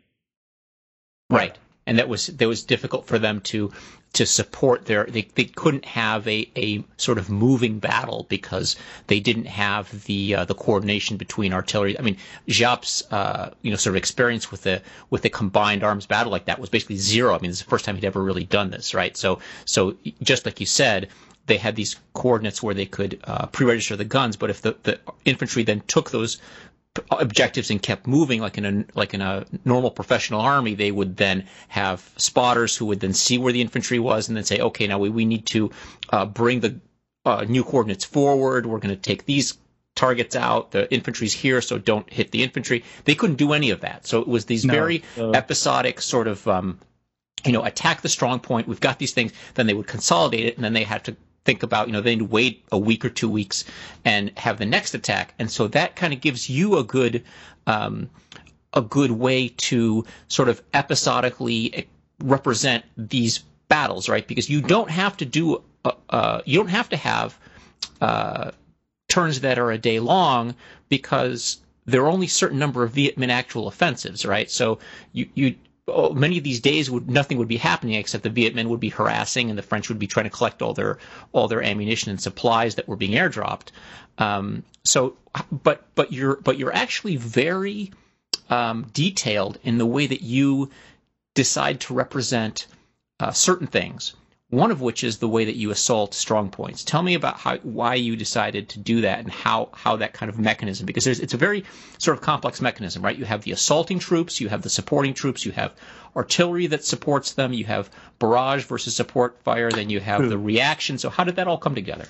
[1.29, 1.57] Right.
[1.85, 3.71] And that was that was difficult for them to
[4.13, 8.75] to support their they, they couldn't have a, a sort of moving battle because
[9.07, 11.97] they didn't have the uh, the coordination between artillery.
[11.97, 12.17] I mean,
[12.47, 16.45] Giap's uh, you know sort of experience with the with the combined arms battle like
[16.45, 17.35] that was basically zero.
[17.35, 19.17] I mean, is the first time he'd ever really done this, right?
[19.17, 21.09] So so just like you said,
[21.47, 24.99] they had these coordinates where they could uh, pre-register the guns, but if the, the
[25.25, 26.39] infantry then took those
[27.09, 31.17] objectives and kept moving like in a like in a normal professional army they would
[31.17, 34.85] then have spotters who would then see where the infantry was and then say okay
[34.85, 35.71] now we, we need to
[36.11, 36.79] uh, bring the
[37.25, 38.65] uh, new coordinates forward.
[38.65, 39.57] We're going to take these
[39.95, 40.71] targets out.
[40.71, 42.83] The infantry's here so don't hit the infantry.
[43.05, 44.05] They couldn't do any of that.
[44.05, 46.79] So it was these no, very uh, episodic sort of um,
[47.45, 48.67] you know attack the strong point.
[48.67, 49.31] We've got these things.
[49.53, 52.29] Then they would consolidate it and then they had to think about, you know, then
[52.29, 53.65] wait a week or two weeks
[54.05, 55.33] and have the next attack.
[55.39, 57.23] And so that kind of gives you a good,
[57.67, 58.09] um,
[58.73, 61.87] a good way to sort of episodically
[62.19, 64.27] represent these battles, right?
[64.27, 67.37] Because you don't have to do, uh, uh, you don't have to have
[68.01, 68.51] uh,
[69.09, 70.55] turns that are a day long
[70.89, 74.49] because there are only a certain number of Viet Minh actual offensives, right?
[74.49, 74.79] So
[75.11, 75.55] you you
[75.87, 78.79] oh, many of these days would nothing would be happening except the Viet Minh would
[78.79, 80.97] be harassing and the French would be trying to collect all their
[81.31, 83.69] all their ammunition and supplies that were being airdropped.
[84.17, 85.17] Um, so,
[85.51, 87.91] but but you're but you're actually very
[88.49, 90.69] um, detailed in the way that you
[91.33, 92.67] decide to represent
[93.19, 94.13] uh, certain things
[94.53, 96.83] one of which is the way that you assault strong points.
[96.83, 100.29] Tell me about how why you decided to do that and how how that kind
[100.29, 101.65] of mechanism because it's a very
[101.97, 103.17] sort of complex mechanism, right?
[103.17, 105.73] You have the assaulting troops, you have the supporting troops, you have
[106.15, 107.89] artillery that supports them, you have
[108.19, 110.29] barrage versus support fire, then you have True.
[110.29, 110.99] the reaction.
[110.99, 112.05] So how did that all come together?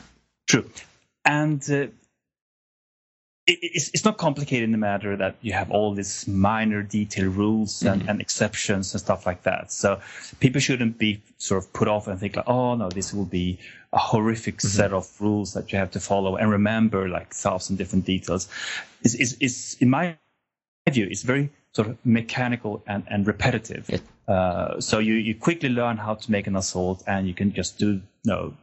[0.45, 0.69] True.
[1.23, 1.87] And uh,
[3.45, 7.81] it's, it's not complicated in the matter that you have all these minor detail rules
[7.83, 8.09] and, mm-hmm.
[8.09, 9.71] and exceptions and stuff like that.
[9.71, 9.99] So
[10.39, 13.59] people shouldn't be sort of put off and think like, oh no, this will be
[13.91, 14.67] a horrific mm-hmm.
[14.67, 18.47] set of rules that you have to follow and remember like thousand different details.
[19.01, 20.17] It's, it's, it's in my
[20.89, 23.89] view, it's very sort of mechanical and, and repetitive.
[23.89, 24.33] Yeah.
[24.33, 27.77] Uh, so you, you quickly learn how to make an assault and you can just
[27.77, 28.53] do, you know,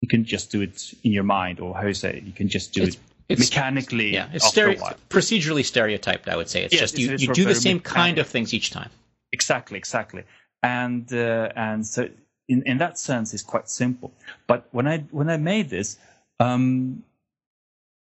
[0.00, 2.48] you can just do it in your mind, or how you say it, you can
[2.48, 4.12] just do it's, it it's, mechanically.
[4.12, 6.28] Yeah, it's stereo- procedurally stereotyped.
[6.28, 7.94] I would say it's yes, just you, you do the same mechanical.
[7.94, 8.90] kind of things each time.
[9.32, 10.24] Exactly, exactly,
[10.62, 12.08] and uh, and so
[12.48, 14.12] in in that sense, it's quite simple.
[14.46, 15.98] But when I when I made this,
[16.40, 17.02] um,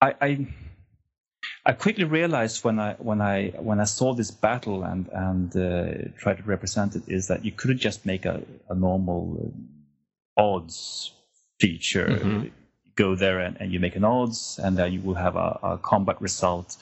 [0.00, 0.46] I, I
[1.64, 6.08] I quickly realized when I when I when I saw this battle and and uh,
[6.18, 9.52] tried to represent it is that you couldn't just make a, a normal
[10.36, 11.12] uh, odds
[11.60, 12.06] feature.
[12.06, 12.48] Mm-hmm.
[12.96, 15.78] Go there and, and you make an odds, and then you will have a, a
[15.78, 16.76] combat result,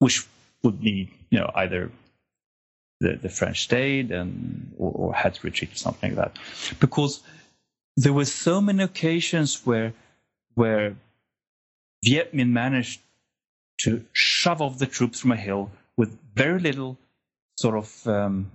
[0.00, 0.26] which
[0.62, 1.90] would be you know either
[3.00, 7.22] the, the French stayed and or, or had to retreat or something like that, because
[7.96, 9.94] there were so many occasions where
[10.54, 10.94] where
[12.04, 13.00] Viet Minh managed
[13.78, 16.98] to shove off the troops from a hill with very little
[17.56, 18.50] sort of um,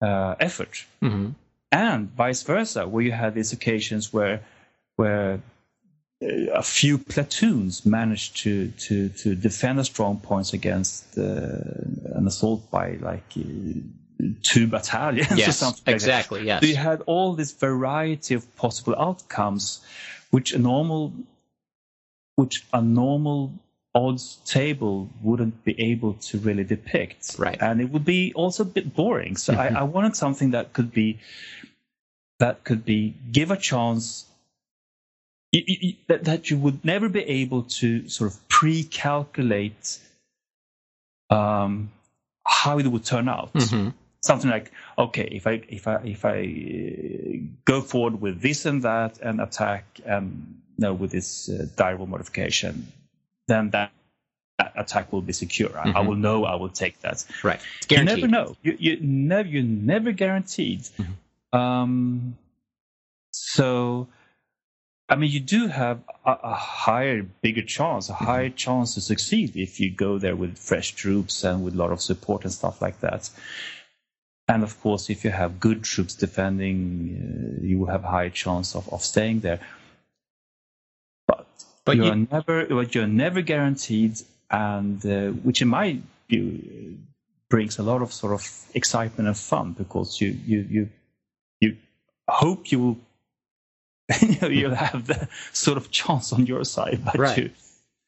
[0.00, 0.86] uh, effort.
[1.02, 1.32] Mm-hmm
[1.74, 4.40] and vice versa, where you had these occasions where
[4.96, 5.40] where
[6.22, 11.22] a few platoons managed to to to defend a strong points against uh,
[12.18, 13.42] an assault by like uh,
[14.42, 15.94] two battalions yes, or something.
[15.94, 16.40] Exactly.
[16.40, 16.60] Like yes.
[16.60, 19.84] So you had all this variety of possible outcomes,
[20.30, 21.12] which a normal,
[22.36, 23.52] which a normal
[23.94, 27.36] odds table wouldn't be able to really depict.
[27.38, 27.56] Right.
[27.60, 29.36] And it would be also a bit boring.
[29.36, 31.20] So I, I, wanted something that could be
[32.40, 34.26] that could be give a chance
[35.52, 40.00] you, you, that, that you would never be able to sort of pre-calculate
[41.30, 41.92] um,
[42.44, 43.52] how it would turn out.
[43.52, 43.90] Mm-hmm.
[44.22, 48.82] Something like, okay, if I if I if I uh, go forward with this and
[48.82, 52.90] that and attack and you know, with this uh, modification,
[53.48, 53.92] then that,
[54.58, 55.76] that attack will be secure.
[55.78, 56.06] I, I Mhm.
[56.06, 57.24] will know I will take that.
[57.42, 57.60] Right.
[57.80, 58.56] It's You never know.
[58.62, 60.80] You you never you're never guaranteed.
[60.98, 61.58] Mhm.
[61.58, 62.36] Um,
[63.32, 64.08] so,
[65.08, 69.56] I mean, you do have a, a higher, bigger chance, a higher chance to succeed
[69.56, 72.80] if you go there with fresh troops and with a lot of support and stuff
[72.80, 73.30] like that.
[74.48, 78.30] And of course, if you have good troops defending, uh, you will have a higher
[78.30, 79.60] chance of, of staying there.
[81.84, 84.20] But, you you- are never, but you're never guaranteed,
[84.50, 86.62] and uh, which in my view
[86.96, 86.96] uh,
[87.50, 88.42] brings a lot of sort of
[88.74, 90.88] excitement and fun because you you you
[91.60, 91.76] you
[92.28, 92.96] hope you will
[94.20, 97.38] you know, you'll have the sort of chance on your side, but Right.
[97.38, 97.50] you,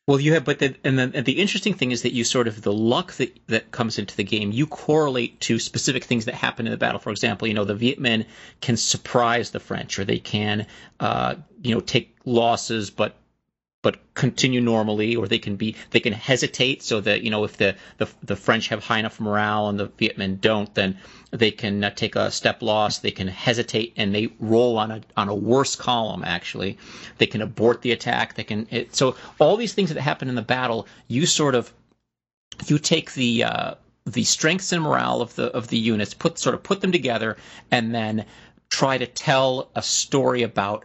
[0.06, 2.48] Well, you have, but the, and then and the interesting thing is that you sort
[2.48, 4.52] of the luck that that comes into the game.
[4.52, 7.00] You correlate to specific things that happen in the battle.
[7.00, 8.26] For example, you know the Viet Minh
[8.60, 10.66] can surprise the French, or they can,
[11.00, 13.14] uh, you know, take losses, but
[13.82, 17.56] but continue normally, or they can be they can hesitate so that you know if
[17.56, 20.98] the the, the French have high enough morale and the Viet Minh don't, then
[21.30, 22.98] they can uh, take a step loss.
[22.98, 26.24] They can hesitate and they roll on a on a worse column.
[26.24, 26.78] Actually,
[27.18, 28.34] they can abort the attack.
[28.34, 31.72] They can it, so all these things that happen in the battle, you sort of
[32.66, 33.74] you take the uh,
[34.06, 37.36] the strengths and morale of the of the units, put sort of put them together,
[37.70, 38.24] and then
[38.68, 40.84] try to tell a story about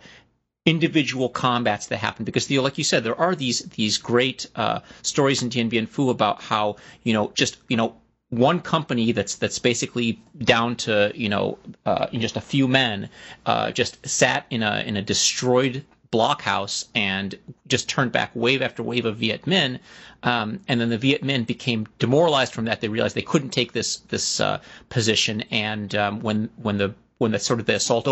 [0.66, 5.42] individual combats that happen because like you said there are these these great uh, stories
[5.42, 7.96] in Dien Bien Phu about how you know just you know
[8.30, 13.10] one company that's that's basically down to you know uh, just a few men
[13.46, 18.84] uh, just sat in a in a destroyed blockhouse and just turned back wave after
[18.84, 19.80] wave of Viet Minh,
[20.24, 22.82] um, and then the Viet Minh became demoralized from that.
[22.82, 27.32] They realized they couldn't take this this uh, position, and um, when when the when
[27.32, 28.08] the sort of the assault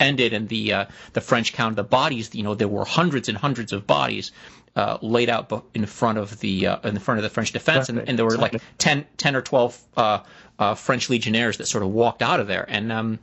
[0.00, 3.38] ended and the uh, the French counted the bodies, you know there were hundreds and
[3.38, 4.32] hundreds of bodies.
[4.76, 7.98] Uh, laid out in front of the uh, in front of the French defense, and,
[8.08, 8.78] and there were like exactly.
[8.78, 10.20] 10, 10 or twelve uh,
[10.60, 12.64] uh, French legionnaires that sort of walked out of there.
[12.68, 13.18] And um,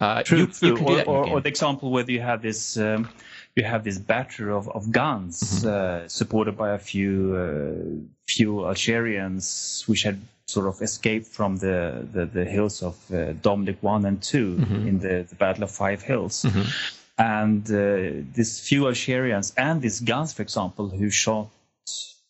[0.00, 0.68] uh, True, you, true.
[0.68, 3.08] you or, or, or the example where you have this, um,
[3.54, 6.04] you have this battery of, of guns Mm-hmm.
[6.04, 12.06] uh, supported by a few uh, few Algerians, which had sort of escaped from the,
[12.12, 14.88] the, the hills of uh, Dominique One and 2 Mm-hmm.
[14.88, 16.46] in the, the Battle of Five Hills.
[17.18, 21.48] And uh, these few Algerians and these guns, for example, who shot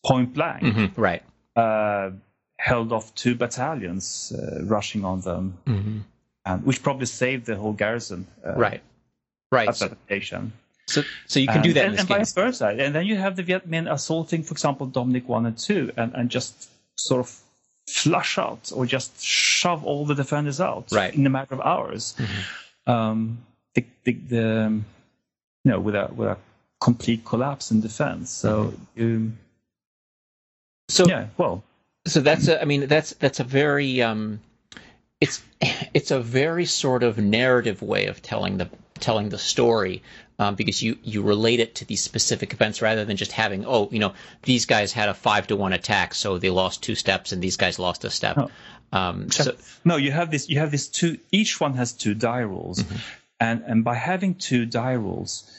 [0.05, 1.23] point blank, Mhm, right.
[1.57, 2.11] uh,
[2.59, 6.03] held off two battalions uh, rushing on them, Mhm.
[6.45, 8.27] and which probably saved the whole garrison.
[8.47, 8.81] Uh, Right.
[9.51, 9.69] Right.
[9.69, 10.43] at So, that
[10.89, 12.19] so, so you can do that in and, this and game.
[12.19, 12.69] vice versa.
[12.69, 16.15] And then you have the Viet Minh assaulting, for example, Dominique 1 and 2, and,
[16.15, 17.41] and just sort of
[17.89, 21.15] flush out or just shove all the defenders out Right.
[21.15, 22.15] in a matter of hours.
[22.87, 23.39] Um,
[23.75, 24.85] the, the, the, um,
[25.65, 26.37] you know, with a, with a
[26.81, 28.31] complete collapse in defense.
[28.31, 29.33] So, you,
[30.89, 31.63] So, yeah, well,
[32.07, 34.41] so that's a, I mean, that's that's a very um,
[35.21, 35.43] it's
[35.95, 38.69] it's a very sort of narrative way of telling the
[39.01, 40.03] telling the story
[40.39, 43.89] um, because you you relate it to these specific events rather than just having oh
[43.91, 47.33] you know these guys had a five to one attack so they lost two steps
[47.33, 48.37] and these guys lost a step.
[48.39, 48.51] Oh.
[48.93, 49.53] Um, so,
[49.85, 50.49] No, you have this.
[50.49, 51.19] You have this two.
[51.33, 52.97] Each one has two die rolls, Mm-hmm.
[53.41, 55.51] and and by having two die rolls,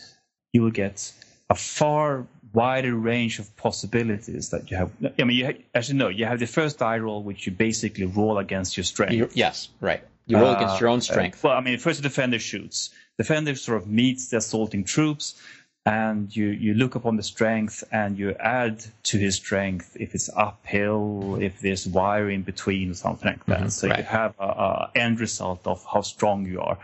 [0.54, 1.12] you will get
[1.50, 4.92] a far wider range of possibilities that you have.
[5.20, 6.08] I mean, you ha- actually no.
[6.08, 9.14] You have the first die roll, which you basically roll against your strength.
[9.14, 10.02] you yes, right.
[10.26, 11.44] You roll against your own Uh, strength.
[11.44, 12.90] well, I mean, first the defender shoots.
[13.18, 15.42] Defender sort of meets the assaulting troops,
[15.88, 20.30] and you, you look upon the strength and you add to his strength if it's
[20.36, 23.62] uphill, if there's wire in between or something like that.
[23.62, 24.00] Mhm, so right.
[24.00, 26.78] you have a, a end result of how strong you are.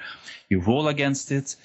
[0.49, 1.55] You roll against it,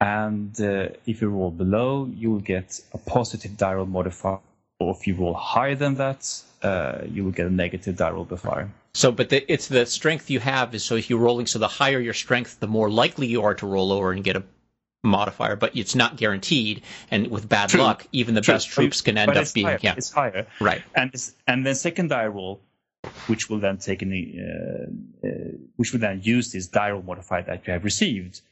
[0.00, 4.40] and uh, if you roll below, you will get a positive roll modifier.
[4.84, 6.20] Or if you roll higher than that,
[6.62, 8.70] uh, you will get a negative die roll modifier.
[8.94, 11.68] So, but the, it's the strength you have is so if you're rolling, so the
[11.68, 14.42] higher your strength, the more likely you are to roll over and get a
[15.02, 15.56] modifier.
[15.56, 17.80] But it's not guaranteed, and with bad True.
[17.82, 18.54] luck, even the True.
[18.54, 19.78] best troops can end But up being higher.
[19.82, 20.46] yeah, It's higher.
[20.60, 20.82] right.
[20.94, 21.10] and
[21.46, 22.60] and then second die roll,
[23.26, 25.30] which will then take any, uh, uh,
[25.76, 28.42] which will then use this die roll modifier that you have received,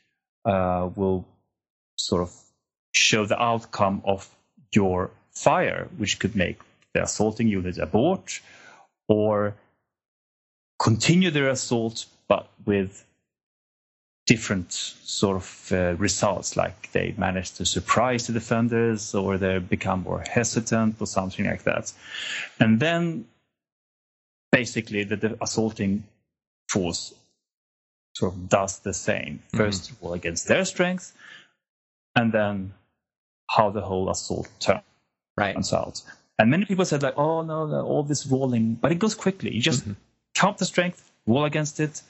[0.44, 1.24] uh, will
[1.96, 2.30] sort of
[2.92, 4.28] show the outcome of
[4.74, 6.58] your fire, which could make
[6.94, 8.40] the assaulting unit abort
[9.08, 9.54] or
[10.78, 13.04] continue their assault, but with
[14.26, 20.02] different sort of uh, results, like they manage to surprise the defenders or they become
[20.02, 21.92] more hesitant or something like that.
[22.60, 23.26] And then
[24.52, 26.04] basically the, the assaulting
[26.68, 27.14] force
[28.14, 29.42] sort of does the same.
[29.54, 31.12] First of all, against their strength,
[32.14, 32.74] and then
[33.48, 34.82] how the whole assault turns
[35.36, 35.56] Right.
[35.72, 36.02] out.
[36.38, 39.54] And many people said like, oh no, no all this rolling, but it goes quickly.
[39.54, 39.92] You just mm-hmm.
[40.34, 42.02] count the strength, roll against it,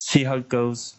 [0.00, 0.94] see how it goes,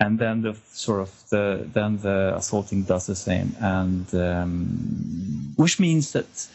[0.00, 5.78] and then the sort of the then the assaulting does the same, and um, which
[5.80, 6.48] means that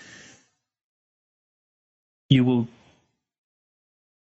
[2.30, 2.68] you will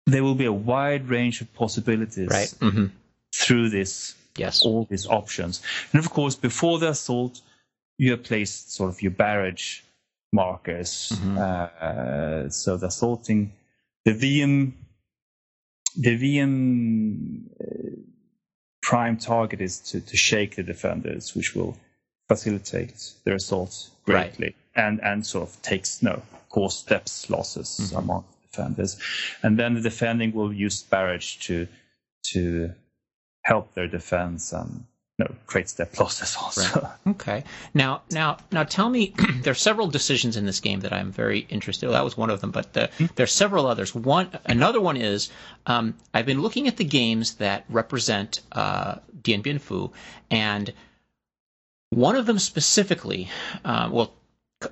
[0.06, 2.54] there will be a wide range of possibilities right.
[2.60, 2.86] mm-hmm.
[3.34, 5.62] through this yes all these options
[5.92, 7.40] and of course before the assault
[7.98, 9.80] you have placed sort of your barrage
[10.32, 11.38] markers mm-hmm.
[11.38, 13.52] uh, so the assaulting
[14.04, 14.72] the vm
[15.96, 18.00] the vm uh,
[18.82, 21.76] prime target is to, to shake the defenders which will
[22.28, 24.84] facilitate the assault greatly right.
[24.86, 27.96] and and sort of takes no cause steps losses mm-hmm.
[27.96, 28.24] among
[28.58, 28.98] defenders,
[29.42, 31.66] and then the defending will use barrage to
[32.32, 32.72] to
[33.42, 34.84] help their defense and
[35.18, 36.80] know, create step losses also.
[36.80, 36.92] Right.
[37.08, 37.44] Okay.
[37.74, 39.14] Now, now, now, tell me.
[39.42, 41.86] there are several decisions in this game that I'm very interested.
[41.86, 41.92] in.
[41.92, 43.06] that was one of them, but the, hmm?
[43.16, 43.94] there are several others.
[43.94, 45.30] One, another one is
[45.66, 49.90] um, I've been looking at the games that represent uh, Dien Bien Phu,
[50.30, 50.72] and
[51.90, 53.28] one of them specifically,
[53.64, 54.12] uh, well,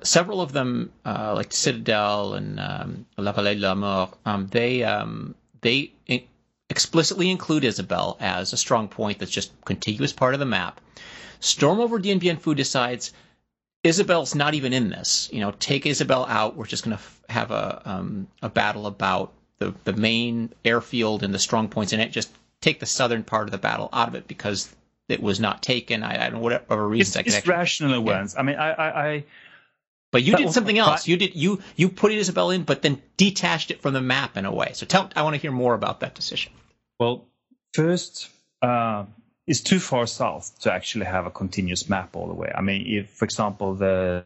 [0.03, 4.83] several of them, uh, like Citadel and um, La Vallée de la Mort, um, they
[4.83, 5.91] um, they
[6.69, 10.81] explicitly include Isabelle as a strong point that's just contiguous part of the map.
[11.39, 13.13] Storm over Dien Bien Phu decides
[13.83, 15.29] Isabelle's not even in this.
[15.31, 16.55] You know, take Isabelle out.
[16.55, 21.23] We're just going to f- have a um, a battle about the the main airfield
[21.23, 22.11] and the strong points in it.
[22.11, 24.73] Just take the southern part of the battle out of it because
[25.07, 26.03] it was not taken.
[26.03, 27.21] I, I don't know whatever reason.
[27.25, 28.33] It's, it's rational awareness.
[28.33, 28.39] Yeah.
[28.39, 29.23] I mean, I, I, I
[30.11, 31.07] but you did something else.
[31.07, 34.45] You did you you put Isabelle in, but then detached it from the map in
[34.45, 34.71] a way.
[34.73, 36.53] So tell I want to hear more about that decision.
[36.99, 37.25] Well,
[37.73, 38.29] first,
[38.61, 39.05] uh,
[39.45, 42.51] it's too far south to actually have a continuous map all the way.
[42.53, 44.25] I mean, if for example the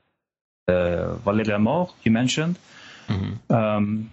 [0.68, 2.58] the Vallée de la Mort you mentioned,
[3.08, 3.54] mm-hmm.
[3.54, 4.12] um,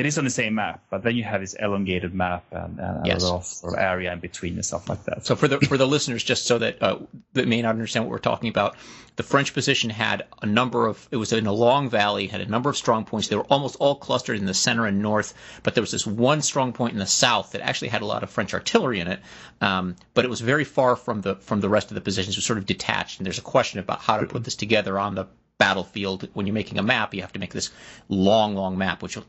[0.00, 3.06] it is on the same map, but then you have this elongated map and, and
[3.06, 3.22] yes.
[3.22, 5.26] a lot of, sort of area in between and stuff like that.
[5.26, 7.00] So for the for the listeners, just so that uh,
[7.34, 8.76] that may not understand what we're talking about,
[9.16, 11.06] the French position had a number of.
[11.10, 13.28] It was in a long valley, had a number of strong points.
[13.28, 16.40] They were almost all clustered in the center and north, but there was this one
[16.40, 19.20] strong point in the south that actually had a lot of French artillery in it.
[19.60, 22.36] Um, but it was very far from the from the rest of the positions.
[22.36, 24.98] It was sort of detached, and there's a question about how to put this together
[24.98, 25.26] on the
[25.60, 27.70] battlefield, when you're making a map, you have to make this
[28.08, 29.22] long, long map, which uh,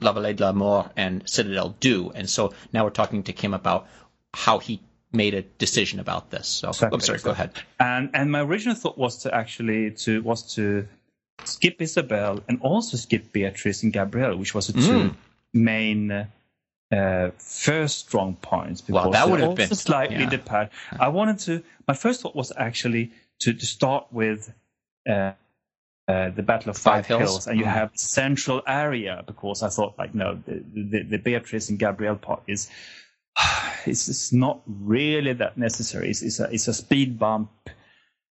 [0.00, 2.10] La Vallée de la Mort and Citadel do.
[2.10, 3.86] And so now we're talking to Kim about
[4.34, 4.80] how he
[5.12, 6.48] made a decision about this.
[6.48, 6.96] So exactly.
[6.96, 7.52] I'm sorry, go ahead.
[7.80, 10.86] And and my original thought was to actually to was to
[11.44, 15.14] skip Isabelle and also skip Beatrice and Gabrielle, which was the two mm.
[15.54, 16.10] main
[16.90, 18.80] uh, first strong points.
[18.80, 20.28] Because well, that would have been slightly yeah.
[20.28, 20.70] depart.
[20.98, 21.62] I wanted to.
[21.86, 23.12] My first thought was actually
[23.42, 24.52] to, to start with.
[25.08, 25.32] Uh,
[26.08, 27.20] uh, the Battle of Five, Five Hills.
[27.20, 27.46] Hills.
[27.46, 27.72] and you mm.
[27.72, 32.42] have central area because I thought like no, the, the, the Beatrice and Gabrielle part
[32.46, 32.70] is
[33.86, 36.08] it's, it's not really that necessary.
[36.08, 37.50] It's, it's, a it's a speed bump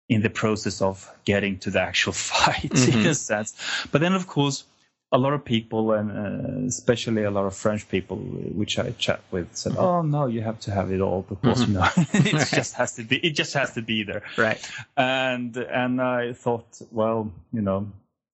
[0.09, 3.01] in the process of getting to the actual fight mm-hmm.
[3.01, 3.55] in a sense.
[3.93, 4.65] But then of course
[5.11, 9.23] a lot of people, and uh, especially a lot of French people, which I chat
[9.31, 9.81] with, said, mm-hmm.
[9.81, 11.73] "Oh no, you have to have it all because mm-hmm.
[11.73, 12.47] you know it right.
[12.47, 13.17] just has to be.
[13.17, 14.61] It just has to be there." Right.
[14.97, 17.91] And and I thought, well, you know,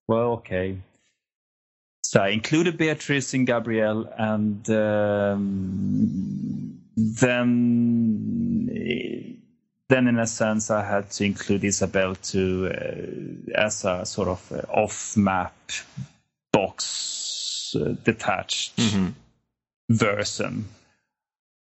[0.07, 0.77] well, okay.
[2.03, 8.67] So I included Beatrice and Gabrielle, and um, then
[9.87, 14.51] then in a sense I had to include Isabelle to uh, as a sort of
[14.51, 15.55] uh, off map
[16.75, 19.09] box uh, detached mm-hmm.
[19.89, 20.65] version.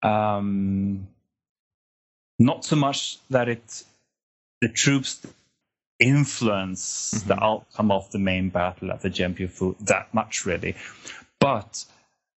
[0.01, 1.07] Um,
[2.39, 3.83] not so much that it
[4.61, 5.25] the troops
[5.99, 7.27] influence mm-hmm.
[7.27, 10.75] the outcome of the main battle at the Phu that much really,
[11.39, 11.85] but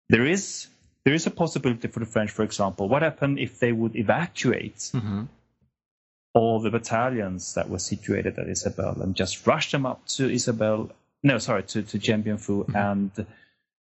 [0.08, 0.68] there is
[1.04, 4.78] there is a possibility for the French, for example, what happened if they would evacuate
[4.92, 5.24] mm-hmm.
[6.34, 10.90] all the battalions that were situated at Isabelle and just rush them up to Isabelle
[11.26, 12.76] no, sorry, to to Bien mm-hmm.
[12.76, 13.10] and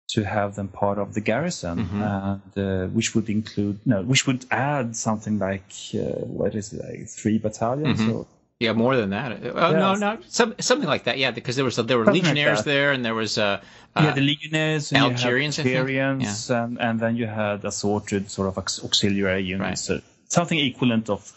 [0.09, 2.03] to have them part of the garrison, mm-hmm.
[2.03, 6.84] and uh, which would include no, which would add something like uh, what is it,
[6.84, 8.16] like three battalions mm-hmm.
[8.16, 8.26] or.
[8.61, 9.30] Yeah, more than that.
[9.55, 11.16] Oh, no, no, some, something like that.
[11.16, 13.61] Yeah, because there was there were something legionnaires like there, and there was uh,
[13.95, 16.64] uh, yeah, the legionnaires, and Algerians, Algerians, yeah.
[16.64, 20.03] and, and then you had assorted sort of auxiliary units, right.
[20.26, 21.32] something equivalent of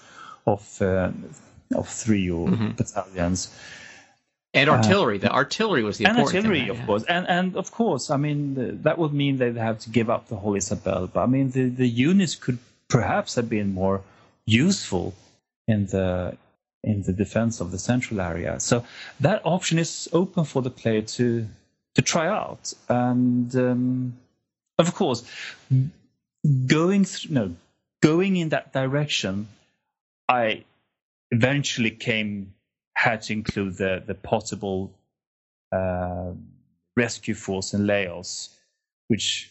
[0.48, 1.12] of uh,
[1.76, 2.72] of three or mm-hmm.
[2.72, 3.54] battalions.
[4.54, 5.18] And uh, artillery.
[5.18, 6.86] Uh, the artillery was the and artillery, of yeah.
[6.86, 10.10] course, and and of course, I mean the, that would mean they'd have to give
[10.10, 11.08] up the whole Isabelle.
[11.08, 14.02] But I mean the the units could perhaps have been more
[14.46, 15.14] useful
[15.68, 16.38] in the
[16.84, 18.60] in the defense of the central area.
[18.60, 18.84] So
[19.20, 21.48] that option is open for the player to
[21.96, 24.18] to try out, and um,
[24.78, 25.24] of course,
[26.68, 27.56] going through, no,
[28.02, 29.48] going in that direction,
[30.28, 30.64] I
[31.32, 32.54] eventually came
[32.96, 34.92] had to include the the possible
[35.72, 36.32] uh,
[36.98, 38.50] rescue force in Laos,
[39.08, 39.50] which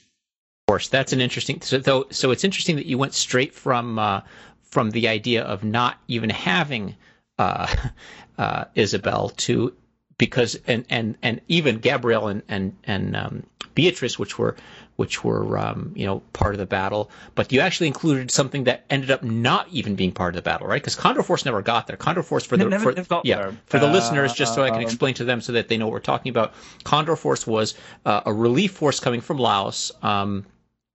[0.68, 4.20] of course that's an interesting so so it's interesting that you went straight from uh,
[4.62, 6.94] from the idea of not even having
[7.38, 7.74] uh,
[8.38, 9.74] uh, Isabelle to
[10.20, 13.42] because and and and even Gabrielle and and and um,
[13.74, 14.54] Beatrice, which were
[14.96, 18.84] which were um, you know part of the battle, but you actually included something that
[18.90, 20.82] ended up not even being part of the battle, right?
[20.82, 21.96] Because Condor Force never got there.
[21.96, 23.56] Condor Force for the never, for, yeah there.
[23.64, 25.78] for the uh, listeners, just so I can um, explain to them so that they
[25.78, 26.52] know what we're talking about.
[26.84, 29.90] Condor Force was uh, a relief force coming from Laos.
[30.02, 30.44] Um,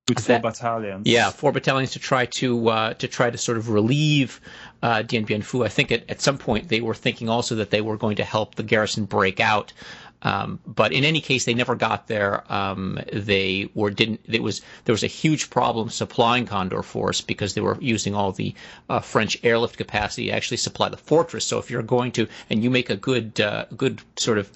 [0.07, 1.07] with four battalions.
[1.07, 4.39] Yeah, four battalions to try to uh, to try to sort of relieve
[4.83, 5.65] uh, Dien Bien Phu.
[5.65, 8.23] I think at, at some point they were thinking also that they were going to
[8.23, 9.73] help the garrison break out.
[10.21, 12.51] Um, but in any case, they never got there.
[12.51, 14.21] Um, they were didn't.
[14.25, 18.31] It was there was a huge problem supplying Condor Force because they were using all
[18.31, 18.53] the
[18.89, 21.45] uh, French airlift capacity to actually supply the fortress.
[21.45, 24.51] So if you're going to and you make a good uh, good sort of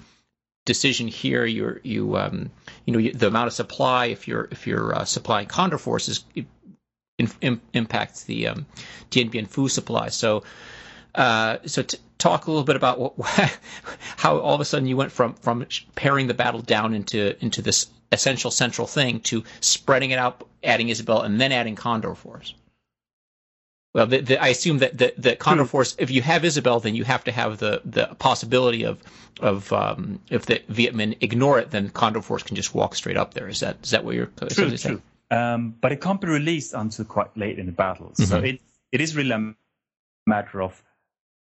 [0.64, 2.50] decision here, you're you um,
[2.84, 6.46] you know the amount of supply if you're if you're uh, supplying Condor forces it,
[7.18, 8.66] in, impacts the um,
[9.10, 10.08] Dien Bien Phu supply.
[10.08, 10.42] So
[11.14, 13.14] uh, so t- talk a little bit about what,
[14.16, 17.62] how all of a sudden you went from from paring the battle down into into
[17.62, 22.54] this essential central thing to spreading it out, adding Isabelle, and then adding Condor Force.
[23.92, 26.94] Well, the, the, I assume that the, the Condor Force, if you have Isabelle, then
[26.94, 29.02] you have to have the, the possibility of
[29.40, 33.16] of um, if the Viet Minh ignore it, then Condor Force can just walk straight
[33.16, 33.48] up there.
[33.48, 34.76] Is that is that what you're saying?
[34.76, 34.76] true?
[34.76, 35.02] True.
[35.30, 38.24] Um, but it can't be released until quite late in the battle, mm-hmm.
[38.24, 38.60] so it
[38.92, 39.54] it is really a
[40.26, 40.82] matter of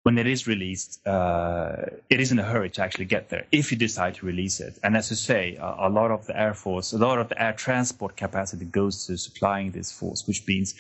[0.07, 1.75] when it is released, uh,
[2.09, 4.79] it is in a hurry to actually get there if you decide to release it.
[4.81, 7.41] And as you say, a, a, lot of the Air Force, a lot of the
[7.41, 10.75] air transport capacity goes to supplying this force, which means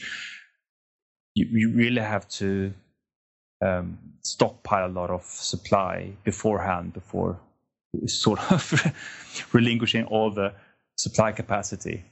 [1.37, 2.73] you, you really have to
[3.63, 7.39] um, stockpile a lot of supply beforehand before
[8.05, 8.93] sort of
[9.53, 10.53] relinquishing all the
[10.97, 12.03] supply capacity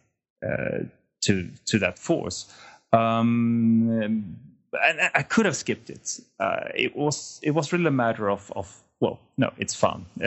[0.45, 0.79] uh,
[1.21, 2.53] to to that force.
[2.93, 4.37] Um,
[4.83, 6.19] and I could have skipped it.
[6.39, 10.05] Uh, it was it was really a matter of of well, no, it's fun.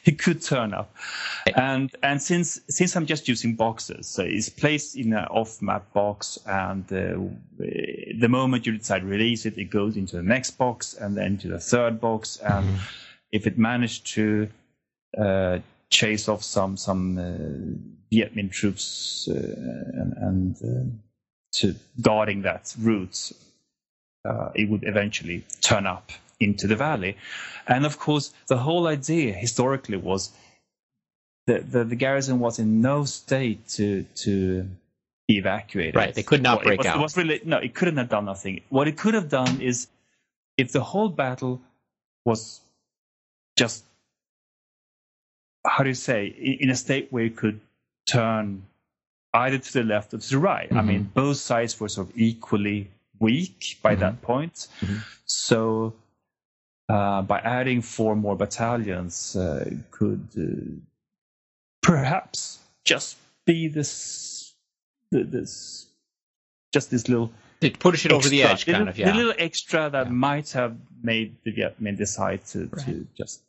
[0.04, 0.94] it could turn up.
[1.54, 6.38] And and since since I'm just using boxes, so it's placed in an off-map box,
[6.46, 7.18] and uh,
[7.58, 11.38] the moment you decide to release it, it goes into the next box, and then
[11.38, 12.76] to the third box, and mm-hmm.
[13.32, 14.48] if it managed to
[15.18, 15.58] uh,
[15.90, 20.90] chase off some some uh, Viet Minh troops uh, and, and uh,
[21.52, 23.32] to guarding that route,
[24.24, 27.16] uh, it would eventually turn up into the valley.
[27.66, 30.30] And of course, the whole idea historically was
[31.46, 34.66] that the, the garrison was in no state to to
[35.28, 35.94] be evacuated.
[35.94, 36.96] Right, they could not well, break it was, out.
[36.96, 38.60] It was really no, it couldn't have done nothing.
[38.70, 39.86] What it could have done is,
[40.56, 41.60] if the whole battle
[42.24, 42.60] was
[43.56, 43.84] just
[45.66, 47.60] how do you say in a state where it could
[48.06, 48.62] turn
[49.34, 50.68] either to the left or to the right.
[50.68, 50.78] Mm-hmm.
[50.78, 54.00] I mean, both sides were sort of equally weak by mm-hmm.
[54.00, 54.68] that point.
[54.80, 54.96] Mm-hmm.
[55.26, 55.94] So
[56.90, 60.76] uh, by adding four more battalions, uh, could uh,
[61.82, 63.16] perhaps just
[63.46, 64.52] be this,
[65.10, 65.86] this,
[66.72, 67.32] just this little.
[67.60, 69.10] It push it extra, over the edge, kind little, of, yeah.
[69.10, 70.12] The little extra that yeah.
[70.12, 72.86] might have made the Viet Minh decide to, right.
[72.86, 73.42] to just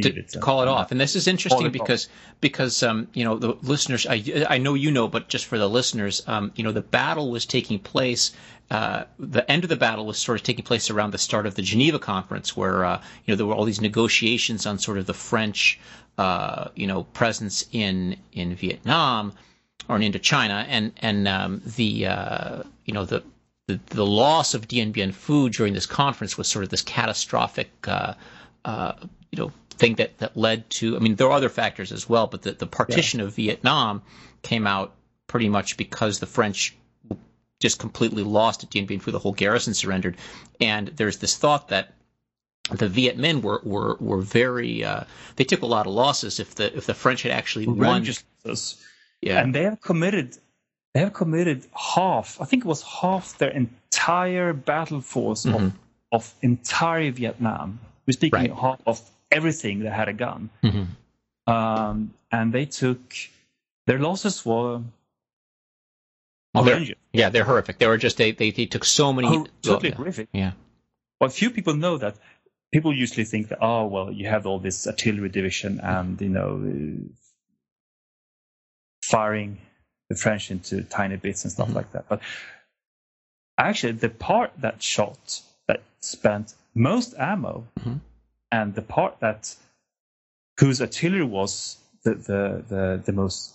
[0.00, 0.90] to, call it off.
[0.90, 2.40] And this is interesting because off.
[2.40, 5.68] because um, you know the listeners, I I know you know, but just for the
[5.68, 8.32] listeners, um, you know the battle was taking place.
[8.70, 11.56] Uh, the end of the battle was sort of taking place around the start of
[11.56, 15.04] the Geneva Conference, where uh, you know there were all these negotiations on sort of
[15.06, 15.78] the French,
[16.16, 19.34] uh, you know, presence in in Vietnam
[19.88, 23.22] or in Indochina, and and um, the uh, you know the,
[23.66, 27.70] the, the loss of Dien Bien Phu during this conference was sort of this catastrophic,
[27.86, 28.14] uh,
[28.64, 28.92] uh,
[29.30, 29.52] you know,
[29.82, 32.52] thing that, that led to, I mean, there are other factors as well, but the,
[32.52, 33.26] the partition yeah.
[33.26, 34.02] of Vietnam
[34.42, 34.94] came out
[35.26, 36.76] pretty much because the French
[37.58, 39.10] just completely lost at Dien Bien Phu.
[39.10, 40.16] The whole garrison surrendered.
[40.60, 41.94] And there's this thought that
[42.70, 45.02] the Viet Minh were were, were very uh,
[45.36, 48.06] they took a lot of losses if the if the French had actually won.
[49.20, 50.38] Yeah, and they have committed
[50.94, 52.40] they have committed half.
[52.40, 55.66] I think it was half their entire battle force mm-hmm.
[55.66, 55.72] of
[56.12, 57.80] of entire Vietnam.
[58.06, 58.52] We're speaking right.
[58.52, 59.00] half of
[59.32, 60.50] everything that had a gun.
[60.62, 61.52] Mm-hmm.
[61.52, 63.00] Um, and they took
[63.86, 64.80] their losses were
[66.54, 67.78] Well, they're, yeah, they're horrific.
[67.78, 69.28] They were just they they, they took so many.
[69.28, 69.96] Hor- totally yeah.
[69.96, 70.28] horrific.
[70.32, 70.52] Yeah.
[71.20, 72.14] But few people know that.
[72.72, 76.50] People usually think that, oh, well, you have all this artillery division and, you know,
[76.64, 77.04] uh,
[79.04, 79.58] firing
[80.08, 81.74] the French into tiny bits and stuff Mhm.
[81.74, 82.08] like that.
[82.08, 82.20] But
[83.58, 88.00] actually, the part that shot, that spent most ammo, Mhm.
[88.52, 89.56] And the part that
[90.60, 93.54] whose artillery was the, the, the, the most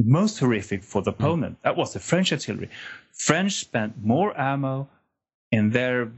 [0.00, 1.58] most horrific for the opponent.
[1.62, 2.68] That was the French artillery.
[3.12, 4.88] French spent more ammo
[5.50, 6.12] in their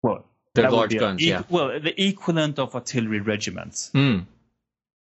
[0.00, 0.24] well,
[0.54, 1.42] Their large a guns, yeah.
[1.50, 4.26] Well, the equivalent of artillery regiments, Mm.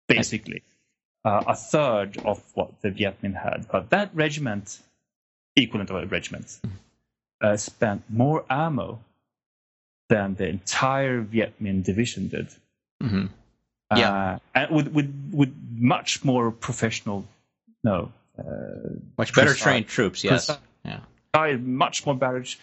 [0.08, 0.64] basically,
[1.26, 3.68] uh, a third of what the Viet Minh had.
[3.70, 4.80] But that regiment,
[5.56, 6.60] equivalent of a regiment,
[7.42, 9.00] uh, spent more ammo
[10.10, 12.48] than the entire Viet Minh division did.
[13.02, 13.26] hmm
[13.96, 14.12] Yeah.
[14.14, 17.26] Uh, and with with with much more professional,
[17.84, 18.44] no, uh,
[19.18, 19.64] Much better Precise.
[19.64, 20.24] trained troops.
[20.24, 20.46] Yes.
[20.48, 20.62] Precise.
[20.84, 21.00] Yeah.
[21.34, 22.56] uh, much more barrage,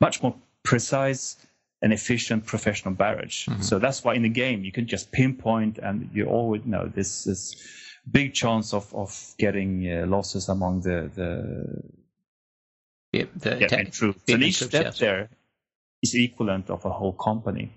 [0.00, 1.36] much more precise
[1.82, 3.46] and efficient professional barrage.
[3.48, 3.62] Mhm.
[3.62, 7.26] So that's why in the game you can just pinpoint and you always know this
[7.26, 7.40] is
[8.10, 11.30] big chance of of getting uh, losses among the the
[13.12, 14.22] The, the, Viet ta- Minh troops.
[14.32, 14.98] And each troops, step yes.
[14.98, 15.28] there
[16.02, 17.72] is equivalent of a whole company.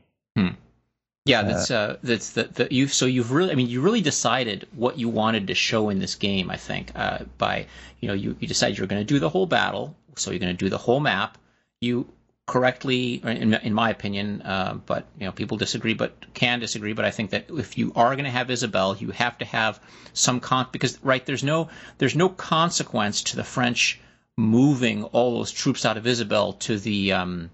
[1.26, 2.88] Yeah, that's uh, that's the, the you.
[2.88, 6.16] So you've really, I mean, you really decided what you wanted to show in this
[6.16, 6.50] game.
[6.50, 7.68] I think uh, by
[8.00, 10.56] you know you you decided you're going to do the whole battle, so you're going
[10.56, 11.38] to do the whole map.
[11.82, 12.08] You
[12.48, 16.94] correctly, in, in my opinion, uh, but you know people disagree, but can disagree.
[16.94, 19.80] But I think that if you are going to have Isabelle, you have to have
[20.14, 24.00] some con because right there's no there's no consequence to the French
[24.36, 27.52] moving all those troops out of Isabelle to the um,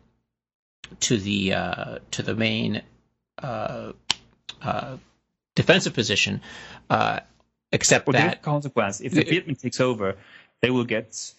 [1.01, 2.81] to the uh, to the main
[3.41, 3.91] uh,
[4.61, 4.97] uh,
[5.55, 6.41] defensive position,
[6.89, 7.19] uh,
[7.71, 9.01] except Well, that consequence.
[9.01, 10.15] If the The- Viet takes over,
[10.61, 11.33] they will get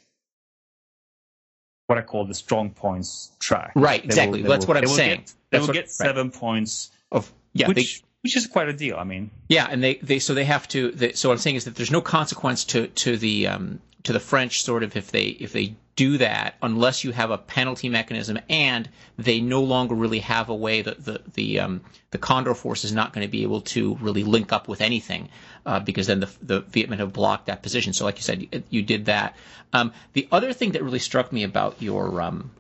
[1.87, 3.73] what I call the strong points track.
[3.77, 4.43] Right, They exactly.
[4.43, 5.21] they That's what I'm saying.
[5.21, 5.91] Get, they That's will what- get right.
[5.91, 8.97] seven points, of yeah which they, which is quite a deal.
[8.97, 11.55] I mean, yeah and they, they so they have to they, so what I'm saying
[11.55, 15.13] is that there's no consequence to to the um, to the French sort of if
[15.13, 19.95] they if they do that unless you have a penalty mechanism and they no longer
[19.95, 23.31] really have a way that the the um, the Condor force is not going to
[23.31, 25.29] be able to really link up with anything
[25.65, 27.93] uh, because then the the Viet Minh have blocked that position.
[27.93, 29.37] So like you said, you, you did that.
[29.73, 32.51] Um, the other thing that really struck me about your um,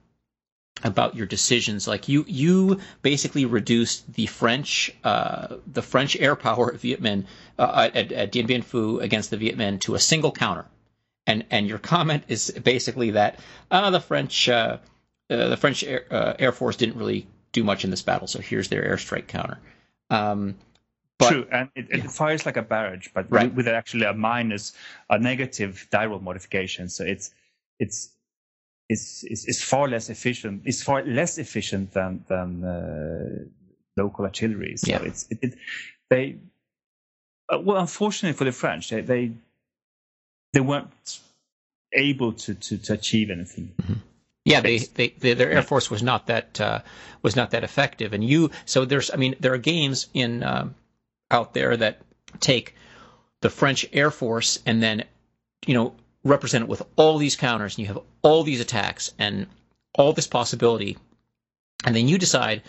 [0.85, 1.89] about your decisions.
[1.89, 7.25] Like you, you basically reduced the French, uh, the French air power of Viet Minh
[7.59, 10.67] uh, at, at Dien Bien Phu against the Viet Minh to a single counter,
[11.27, 13.39] and and your comment is basically that
[13.71, 14.77] uh, the French, uh,
[15.31, 18.41] uh, the French air, uh, air Force didn't really do much in this battle, so
[18.41, 19.59] here's their airstrike counter.
[20.11, 20.57] Um,
[21.19, 23.47] but true, and it, it fires like a barrage, but Right.
[23.47, 24.75] with, with actually a minus,
[25.09, 26.91] a negative die roll modification.
[26.91, 27.31] So it's
[27.79, 28.11] it's
[28.89, 30.63] it's it's, it's far less efficient.
[30.65, 33.45] It's far less efficient than than uh,
[33.97, 34.77] local artillery.
[34.77, 35.03] So Yeah.
[35.03, 35.55] it's it, it,
[36.11, 36.37] they
[37.49, 39.33] uh, well, unfortunately for the French, they they,
[40.53, 41.21] they weren't
[41.93, 43.75] able to, to, to achieve anything.
[44.45, 46.81] Yeah, they, they, they their air force was not that uh,
[47.23, 50.75] was not that effective, and you so there's I mean there are games in um
[51.31, 52.01] out there that
[52.39, 52.75] take
[53.41, 55.05] the French air force and then
[55.67, 55.95] you know
[56.27, 59.47] represent it with all these counters, and you have all these attacks and
[59.95, 60.97] all this possibility,
[61.85, 62.63] and then you decide,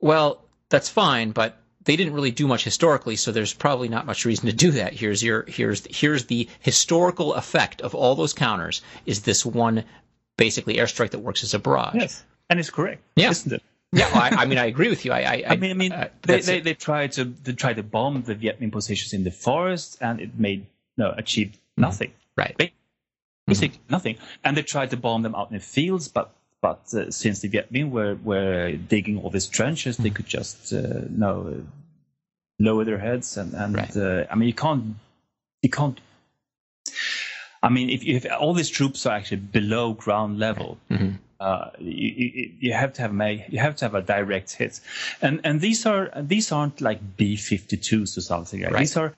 [0.00, 4.26] well that's fine, but they didn't really do much historically, so there's probably not much
[4.26, 4.92] reason to do that.
[4.92, 9.84] Here's your here's here's the historical effect of all those counters is this one
[10.36, 11.94] basically airstrike that works as a barrage.
[11.94, 13.30] Yes, and it's correct, Yeah.
[13.30, 13.62] isn't it?
[13.90, 15.12] Yeah, I, I mean, I agree with you.
[15.12, 17.82] I, I, I mean, I mean, uh, they, they, they tried to they tried to
[17.82, 20.66] bomb the Viet Minh positions in the forest, and it made
[20.98, 22.12] no achieved nothing.
[22.36, 22.54] right.
[23.48, 24.16] Basically nothing.
[24.44, 26.30] And they tried to bomb them out in the fields, but
[26.60, 30.72] but uh, since the Viet Minh were were digging all these trenches, they could just
[30.72, 31.62] uh, no uh,
[32.58, 33.96] lower their heads and and Right.
[33.96, 34.96] uh, I mean you can't
[35.62, 35.98] you can't.
[37.62, 41.18] I mean, if, if all these troops are actually below ground level, Mhm.
[41.40, 44.80] uh, you, you, you have to have ma- you have to have a direct hit,
[45.20, 48.60] and and these are these aren't like B-52s or something.
[48.62, 48.72] Right?
[48.72, 48.80] Right.
[48.80, 49.14] These are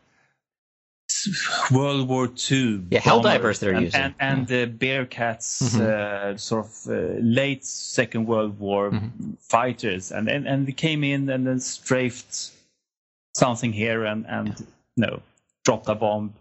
[1.70, 2.84] World War II.
[2.90, 4.00] Yeah, Helldivers they're and, using.
[4.00, 5.80] and, and the Bearcats, Mhm.
[5.80, 9.36] uh, sort of uh, late Second World War Mhm.
[9.40, 12.50] fighters, and, and and they came in and then strafed
[13.36, 14.66] something here and and
[14.96, 15.22] no
[15.64, 16.32] dropped a bomb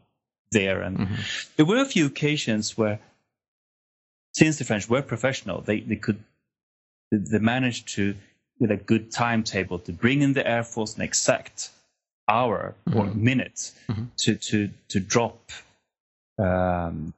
[0.51, 1.55] there and Mhm.
[1.55, 2.99] there were a few occasions where,
[4.33, 6.23] since the French were professional, they, they could
[7.11, 8.15] they managed to,
[8.59, 11.69] with a good timetable, to bring in the air force and exact
[12.29, 13.15] hour or Mhm.
[13.15, 14.07] minute Mhm.
[14.23, 15.51] to to to drop
[16.37, 17.13] um,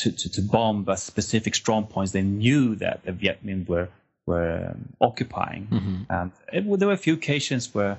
[0.00, 3.88] to, to, to bomb a specific strong points they knew that the Viet Minh were
[4.26, 5.66] were um, occupying.
[5.70, 6.02] Mm-hmm.
[6.10, 7.96] And it, there were a few occasions where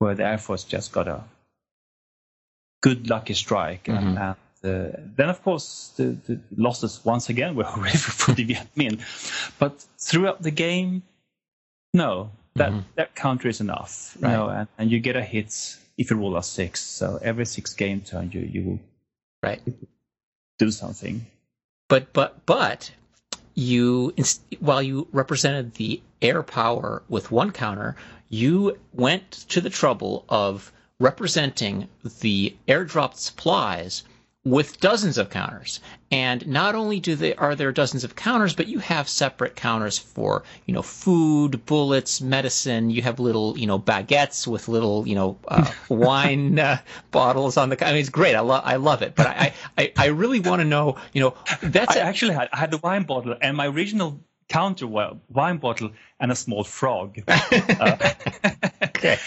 [0.00, 1.24] where the Air Force just got a
[2.82, 3.88] good lucky strike.
[3.88, 8.44] And, and uh, then, of course, the, the losses once again were horrific for the
[8.44, 9.00] Viet Minh.
[9.58, 11.02] But throughout the game,
[11.94, 12.84] no, that, Mhm.
[12.94, 14.16] that counter is enough.
[14.20, 14.32] You Right.
[14.32, 16.80] know, and, and you get a hit if you roll a six.
[16.80, 18.80] So every six game turn, you, you will
[19.42, 19.60] Right.
[20.58, 21.26] do something.
[21.88, 22.92] But but but
[23.54, 24.14] you
[24.60, 27.94] while you represented the air power with one counter,
[28.30, 31.88] you went to the trouble of representing
[32.20, 34.02] the airdropped supplies
[34.44, 35.80] with dozens of counters.
[36.10, 39.98] And not only do they are there dozens of counters, but you have separate counters
[39.98, 42.90] for, you know, food, bullets, medicine.
[42.90, 46.78] You have little, you know, baguettes with little, you know, uh, wine uh,
[47.10, 47.86] bottles on the.
[47.86, 48.34] I mean, it's great.
[48.34, 49.14] I love, I love it.
[49.16, 52.48] But I, I, I really want to know, you know, that's I a- actually had
[52.52, 55.90] I had the wine bottle, and my original counter wine bottle
[56.20, 57.18] and a small frog.
[57.80, 57.96] Uh,
[58.84, 59.18] okay.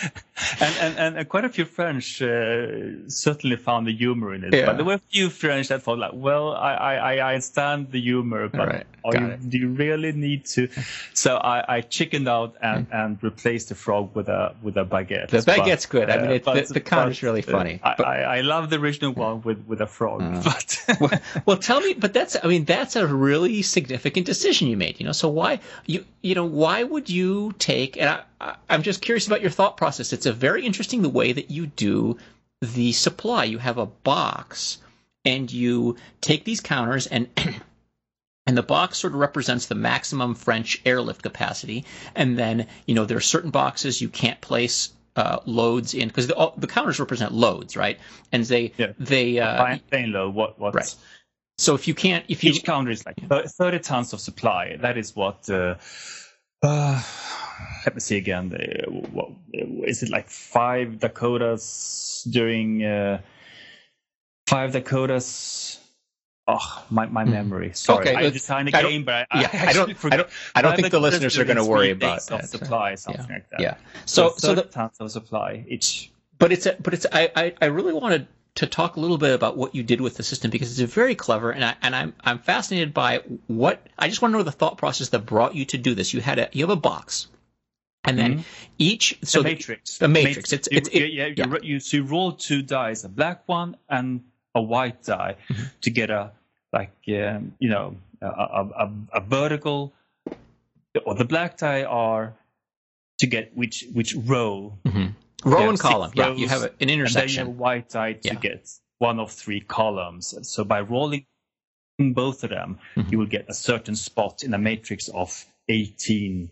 [0.61, 4.53] and, and, and, quite a few French uh, certainly found the humor in it.
[4.53, 4.65] Yeah.
[4.67, 7.99] But there were a few French that thought like, well, I, I, I- understand the
[8.01, 8.85] humor, but Right.
[9.05, 10.69] are you, do you really need to?
[11.13, 15.29] So I, I chickened out and, and replaced the frog with a with a baguette.
[15.29, 16.09] The baguette's good.
[16.09, 17.79] I mean, uh, it- the- the counter's really uh, funny.
[17.83, 20.41] I, But- I, I love the original one with, with a frog, Uh.
[20.43, 24.77] but well, well, tell me, but that's, I mean, that's a really significant decision you
[24.77, 28.83] made, you know, so why, you, you know, why would you take, and I, I'm
[28.83, 30.13] just curious about your thought process.
[30.13, 32.17] It's a very interesting the way that you do
[32.61, 33.43] the supply.
[33.45, 34.79] You have a box
[35.25, 37.27] and you take these counters and,
[38.47, 41.85] and the box sort of represents the maximum French airlift capacity.
[42.15, 46.27] And then, you know, there are certain boxes you can't place uh, loads in because
[46.27, 47.99] the, the counters represent loads, right?
[48.31, 48.93] And they, Yeah.
[48.99, 50.29] they, uh, plain low.
[50.29, 50.75] What what?
[50.75, 50.95] Right.
[51.57, 54.77] so if you can't, if you, Each counter is like thir- 30 tons of supply.
[54.77, 55.49] That is what.
[55.49, 55.75] Uh,
[56.67, 57.01] uh,
[57.85, 58.53] let me see again.
[58.53, 63.21] Uh, what, is it like five Dakotas during uh,
[64.47, 65.79] five Dakotas?
[66.49, 67.31] Oh, my, my Hmm.
[67.31, 67.71] memory.
[67.73, 70.17] Sorry, Okay, I designed I a don't- game, but I, yeah, I actually don't, I
[70.17, 72.49] don't, I don't think the listeners are going to worry about of that.
[72.49, 73.33] supply, something yeah.
[73.33, 73.59] like that.
[73.59, 73.75] Yeah.
[74.05, 76.11] So, so 30 the, tons of supply each.
[76.39, 78.27] but it's, a, but it's, I, I, I really wanted
[78.57, 81.15] to talk a little bit about what you did with the system because it's very
[81.15, 83.85] clever, and I, and I'm, I'm fascinated by what.
[83.97, 86.13] I just want to know the thought process that brought you to do this.
[86.13, 87.27] You had a, you have a box,
[88.03, 88.43] and then Mhm.
[88.77, 90.01] each, So the- matrix.
[90.01, 90.53] a matrix.
[90.53, 91.57] It's- you, it's- it- yeah, yeah, yeah.
[91.61, 94.23] You, so you roll two dice, a black one and
[94.55, 95.63] a white die, Mm-hmm.
[95.81, 96.31] to get a
[96.73, 99.93] like um, you know a, a, a, a vertical.
[101.05, 102.33] Or the black die are
[103.19, 105.13] to get which which row, Mhm.
[105.45, 106.11] Row and column.
[106.15, 107.57] Yeah, you have an and then you intersection.
[107.57, 108.35] white die to Yeah.
[108.35, 108.69] get
[108.99, 110.33] one of three columns.
[110.49, 111.25] So by rolling
[111.99, 113.11] both of them, Mhm.
[113.11, 116.49] you will get a certain spot in a matrix of eighteen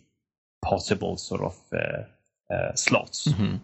[0.64, 3.28] possible sort of uh, uh, slots.
[3.28, 3.60] Mhm.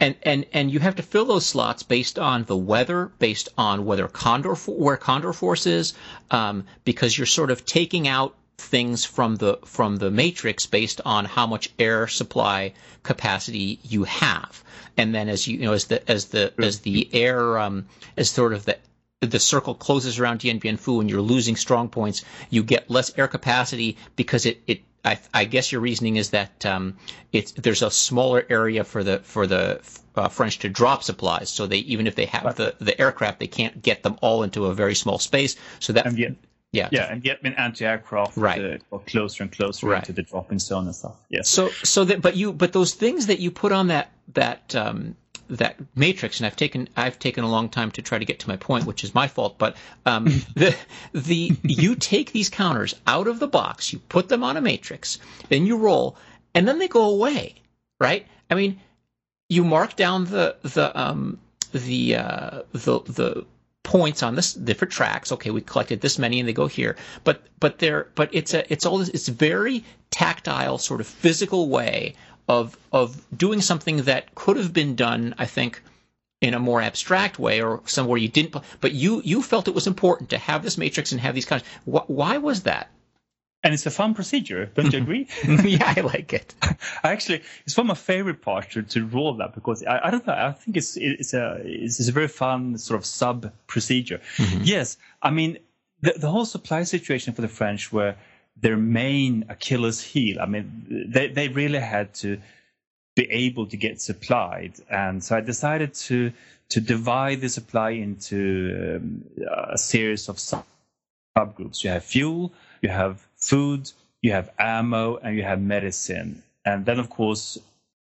[0.00, 3.84] And and and you have to fill those slots based on the weather, based on
[3.86, 5.94] whether Condor where Condor Force is,
[6.30, 11.24] um, because you're sort of taking out things from the from the matrix based on
[11.24, 14.62] how much air supply capacity you have,
[14.96, 17.86] and then as you, you know as the as the as the air um,
[18.16, 18.78] as sort of the
[19.20, 23.16] the circle closes around Dien Bien Phu and you're losing strong points, you get less
[23.16, 26.96] air capacity because it, it I, I guess your reasoning is that um,
[27.32, 29.80] it's there's a smaller area for the for the
[30.16, 33.46] uh, French to drop supplies, so they even if they have the, the aircraft, they
[33.46, 35.56] can't get them all into a very small space.
[35.78, 36.32] So that yet,
[36.76, 38.62] yeah yeah, and yet anti-aircraft Right.
[38.64, 40.02] uh, got closer and closer Right.
[40.02, 41.16] into the dropping zone and stuff.
[41.28, 41.48] Yes.
[41.48, 45.16] So so that but you but those things that you put on that that um,
[45.48, 48.48] that matrix, and I've taken I've taken a long time to try to get to
[48.48, 49.58] my point, which is my fault.
[49.58, 50.24] But um,
[50.54, 50.76] the
[51.12, 55.18] the you take these counters out of the box, you put them on a matrix,
[55.48, 56.16] then you roll,
[56.54, 57.54] and then they go away,
[58.00, 58.26] right?
[58.50, 58.80] I mean,
[59.48, 61.38] you mark down the the um
[61.72, 63.46] the uh, the the
[63.86, 65.30] points on this different tracks.
[65.30, 66.96] Okay, we collected this many, and they go here.
[67.22, 71.68] But but they're but it's a it's all this it's very tactile, sort of physical
[71.68, 72.16] way
[72.48, 75.34] of of doing something that could have been done.
[75.38, 75.82] I think
[76.40, 79.86] in a more abstract way or somewhere you didn't but you you felt it was
[79.86, 82.90] important to have this matrix and have these kinds why, why was that
[83.66, 85.26] and it's a fun procedure, don't you agree?
[85.64, 86.54] yeah i like it
[87.02, 90.26] Actually, it's one of my favorite parts to, to roll that because I, I don't
[90.26, 90.34] know.
[90.34, 94.20] I think it's it's a it's, a very fun sort of sub procedure.
[94.62, 95.58] Yes, I mean
[96.00, 98.14] the the whole supply situation for the French were
[98.60, 100.36] their main Achilles heel.
[100.40, 102.38] I mean they they really had to
[103.14, 106.32] be able to get supplied, and so I decided to
[106.68, 109.24] to divide the supply into um,
[109.72, 110.64] a series of sub
[111.36, 111.84] subgroups.
[111.84, 112.52] You have fuel,
[112.82, 113.90] you have food,
[114.22, 116.42] you have ammo, and you have medicine.
[116.64, 117.58] And then, of course,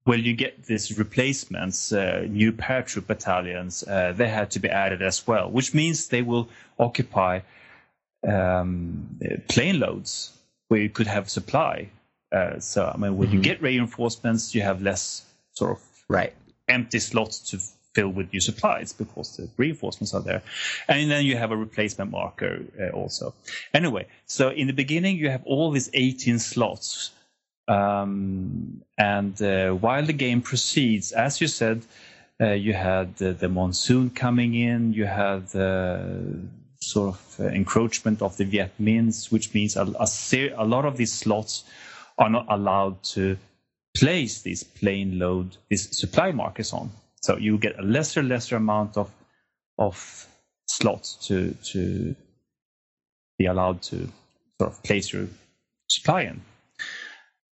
[0.06, 5.02] when you get these replacements, uh, new paratroop battalions, uh, they had to be added
[5.02, 6.48] as well, which means they will
[6.80, 7.42] occupy
[8.28, 10.32] um, plane loads
[10.68, 11.90] where you could have supply.
[12.32, 13.38] Uh, so, I mean, when mm-hmm.
[13.38, 16.34] you get reinforcements, you have less sort of right
[16.68, 17.60] empty slots to
[17.96, 20.44] fill with new supplies because the reinforcements are there.
[20.88, 23.34] And then you have a replacement marker uh, also.
[23.74, 27.12] Anyway, so in the beginning, you have all these 18 slots.
[27.68, 31.82] Um, and uh, while the game proceeds, as you said,
[32.40, 36.42] uh, you had the, monsoon coming in, you had the
[36.82, 40.86] sort of uh, encroachment of the Viet Minhs, which means a, a, ser- a lot
[40.86, 41.64] of these slots
[42.18, 43.38] are not allowed to
[43.96, 46.92] place these plane load, these supply markers on.
[47.26, 49.10] So you get a lesser, lesser amount of
[49.80, 50.28] of
[50.68, 52.16] slots to to
[53.40, 53.98] be allowed to
[54.60, 55.28] sort of place your
[55.90, 56.42] supply in.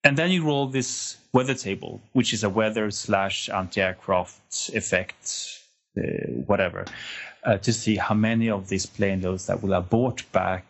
[0.05, 5.62] And then you roll this weather table, which is a weather slash anti-aircraft effect,
[5.97, 6.03] uh,
[6.51, 6.85] whatever,
[7.45, 10.66] uh, to see how many of these plane loads that will abort back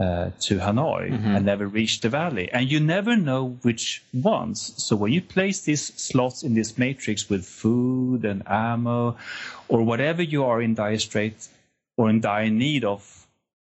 [0.00, 1.36] uh, to Hanoi mm-hmm.
[1.36, 2.50] and never reach the valley.
[2.50, 4.74] And you never know which ones.
[4.82, 9.16] So when you place these slots in this matrix with food and ammo
[9.68, 11.48] or whatever you are in dire straits
[11.96, 13.26] or in dire need of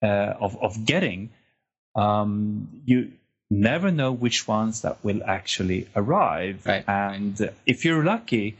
[0.02, 1.32] uh, of, of getting,
[1.96, 3.12] um, you
[3.50, 6.66] never know which ones that will actually arrive.
[6.66, 6.84] Right.
[6.88, 8.58] And if you're lucky,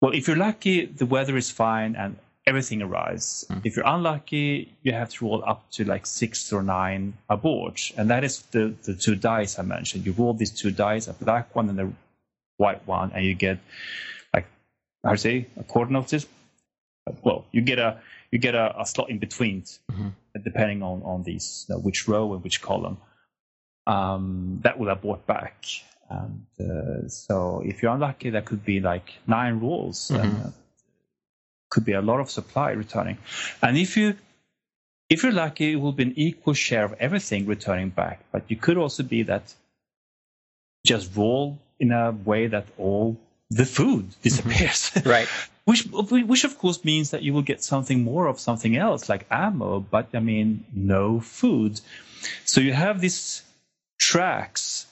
[0.00, 2.16] well, if you're lucky, the weather is fine and
[2.46, 3.44] everything arrives.
[3.50, 3.66] Mm.
[3.66, 7.92] If you're unlucky, you have to roll up to like six or nine abort.
[7.96, 10.06] And that is the, the two dice I mentioned.
[10.06, 11.92] You roll these two dice, a black one and a
[12.56, 13.58] white one, and you get
[14.32, 14.46] like
[15.04, 16.26] how to say a coordinates.
[17.22, 20.08] Well, you get a you get a, a slot in between, mm-hmm.
[20.42, 22.98] depending on on these you know, which row and which column.
[23.86, 25.64] Um, that will abort back.
[26.08, 30.10] And uh, so if you're unlucky, that could be like nine rolls.
[30.12, 30.22] Mm-hmm.
[30.22, 30.50] And, uh,
[31.68, 33.18] could be a lot of supply returning.
[33.62, 34.16] And if you
[35.08, 38.24] if you're lucky, it will be an equal share of everything returning back.
[38.32, 39.54] But you could also be that
[40.84, 43.16] just roll in a way that all
[43.50, 44.22] the food mm-hmm.
[44.22, 44.90] disappears.
[45.04, 45.28] right.
[45.64, 45.84] which
[46.32, 49.80] which of course means that you will get something more of something else like ammo,
[49.80, 51.80] but I mean no food.
[52.44, 53.42] So you have these
[53.98, 54.86] tracks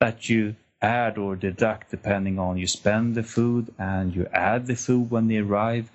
[0.00, 4.76] that you add or deduct depending on you spend the food and you add the
[4.76, 5.90] food when they arrive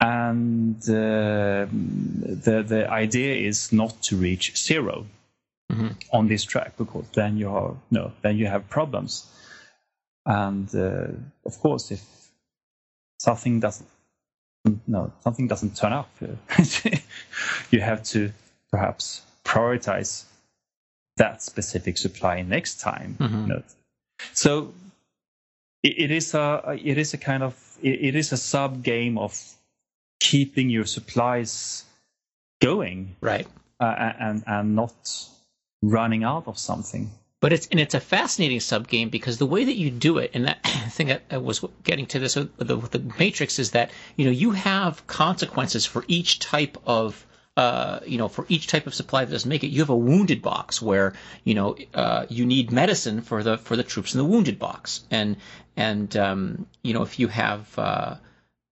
[0.00, 5.06] and uh, the the idea is not to reach 0
[5.72, 5.88] mm-hmm.
[6.12, 9.26] on this track because then you are no then you have problems
[10.24, 11.08] and uh,
[11.44, 12.02] of course if
[13.18, 13.88] something doesn't
[14.86, 16.10] no something doesn't turn up
[17.70, 18.32] you have to
[18.70, 20.24] perhaps prioritize
[21.16, 23.52] that specific supply next time mm-hmm.
[24.32, 24.72] so
[25.82, 29.18] it, it is a it is a kind of it, it is a sub game
[29.18, 29.56] of
[30.20, 31.84] keeping your supplies
[32.60, 33.46] going, right,
[33.80, 34.94] uh, and and not
[35.82, 37.10] running out of something.
[37.40, 40.32] But it's and it's a fascinating sub game because the way that you do it,
[40.34, 43.58] and that I think I, I was getting to this with the, with the Matrix
[43.58, 47.24] is that you know you have consequences for each type of
[47.58, 49.96] uh, you know, for each type of supply that doesn't make it, you have a
[49.96, 51.12] wounded box where
[51.42, 55.04] you know uh, you need medicine for the for the troops in the wounded box,
[55.10, 55.36] and
[55.76, 58.14] and um, you know if you have uh,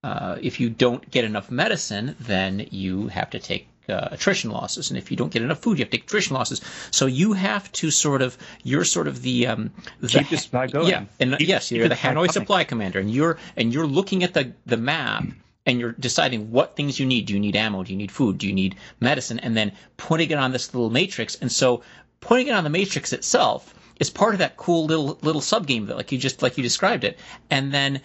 [0.06, 4.90] uh, if you don't get enough medicine, then you have to take uh, attrition losses,
[4.90, 6.60] and if you don't get enough food, you have to take attrition losses.
[6.92, 10.68] So you have to sort of you're sort of the, um, the keep the supply
[10.68, 10.88] going.
[10.88, 14.52] Yeah, and yes, you're the Hanoi supply commander, and you're and you're looking at the
[14.64, 15.24] the map
[15.66, 17.26] and you're deciding what things you need.
[17.26, 17.82] Do you need ammo?
[17.82, 18.38] Do you need food?
[18.38, 19.40] Do you need medicine?
[19.40, 21.34] And then putting it on this little matrix.
[21.40, 21.82] And so
[22.20, 25.86] putting it on the matrix itself is part of that cool little little sub game
[25.86, 27.18] that like you just like you described it.
[27.50, 28.00] And then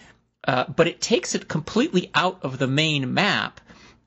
[0.47, 3.61] uh, but it takes it completely out of the main map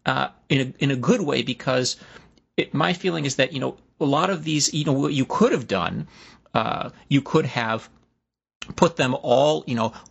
[0.07, 1.97] uh, in a in a good way because
[2.57, 5.25] it, my feeling is that you know a lot of these you know what you
[5.25, 6.07] could have done
[6.55, 7.89] uh, you could have
[8.77, 9.93] put them all you know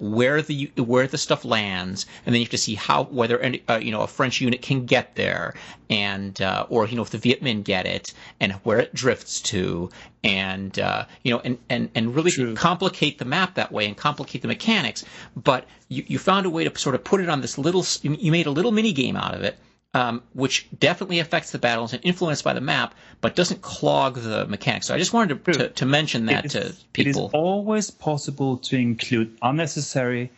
[0.00, 3.62] where the where the stuff lands and then you have to see how whether any,
[3.68, 5.54] uh, you know a french unit can get there
[5.90, 9.40] and uh, or you know if the viet minh get it and where it drifts
[9.40, 9.88] to
[10.22, 12.54] and uh, you know and and and really True.
[12.54, 15.04] complicate the map that way and complicate the mechanics
[15.36, 18.32] but you, you found a way to sort of put it on this little you
[18.32, 19.58] made a little mini game out of it
[19.94, 24.44] um, which definitely affects the battles and influenced by the map, but doesn't clog the
[24.46, 24.86] mechanics.
[24.88, 27.26] So I just wanted to, to, to mention that to people.
[27.26, 30.30] It is always possible to include unnecessary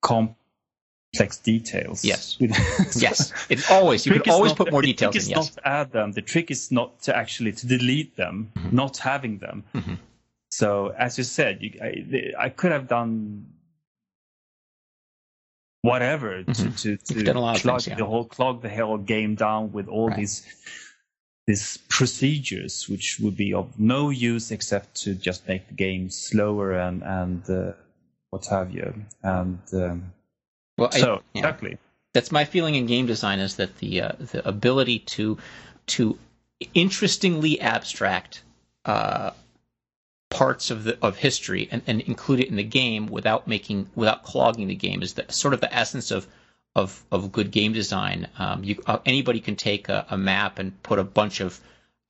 [0.00, 2.04] complex details.
[2.04, 2.36] Yes.
[2.40, 3.32] yes.
[3.48, 5.26] It's always you can always not, put more the details trick in.
[5.26, 5.36] is Yes.
[5.56, 6.12] not to add them.
[6.12, 8.74] The trick is not to actually to delete them, Mm-hmm.
[8.76, 9.64] not having them.
[9.74, 9.98] Mhm.
[10.50, 13.46] So as you said, you, I, I could have done
[15.82, 16.80] whatever Mhm.
[16.80, 17.94] to to, to done a lot of clog things, yeah.
[17.96, 20.16] the whole clog the whole game down with all Right.
[20.18, 20.46] these
[21.46, 26.72] these procedures, which would be of no use except to just make the game slower
[26.72, 27.72] and and uh,
[28.30, 28.94] what have you.
[29.22, 30.12] And um,
[30.78, 31.40] Well, I- so yeah.
[31.40, 31.78] exactly.
[32.14, 35.36] that's my feeling in game design is that the uh, the ability to
[35.94, 36.16] to
[36.74, 38.44] interestingly abstract
[38.84, 39.30] uh,
[40.32, 44.24] parts of the of history and, and include it in the game without making without
[44.24, 46.26] clogging the game is the sort of the essence of
[46.74, 48.28] of, of good game design.
[48.38, 51.60] Um, you uh, anybody can take a, a map and put a bunch of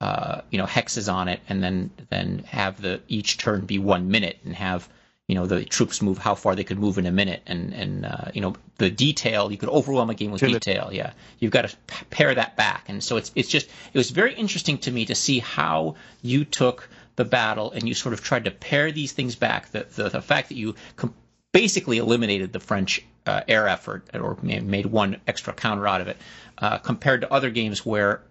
[0.00, 4.10] uh, you know hexes on it, and then then have the each turn be one
[4.10, 4.88] minute, and have
[5.26, 8.06] you know the troops move how far they could move in a minute, and and
[8.06, 10.62] uh, you know the detail you could overwhelm a game with Kill it.
[10.62, 10.90] detail.
[10.92, 14.10] Yeah, you've got to p- pare that back, and so it's it's just it was
[14.10, 18.22] very interesting to me to see how you took the battle and you sort of
[18.22, 19.70] tried to pare these things back.
[19.70, 21.14] The the, the fact that you com-
[21.52, 26.16] basically eliminated the French uh, air effort or made one extra counter out of it,
[26.58, 28.22] uh, compared to other games where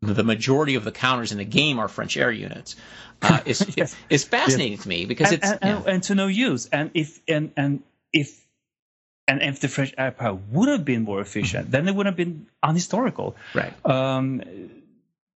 [0.00, 2.74] the majority of the counters in the game are French air units.
[3.20, 3.94] Uh, is Yes.
[4.10, 5.76] is fascinating to me because and, it's and, yeah.
[5.76, 6.66] and, and to no use.
[6.72, 8.44] And if and and if
[9.28, 12.16] and if the French air power would have been more efficient, then it would have
[12.16, 13.34] been unhistorical.
[13.54, 13.72] right.
[13.86, 14.42] Um,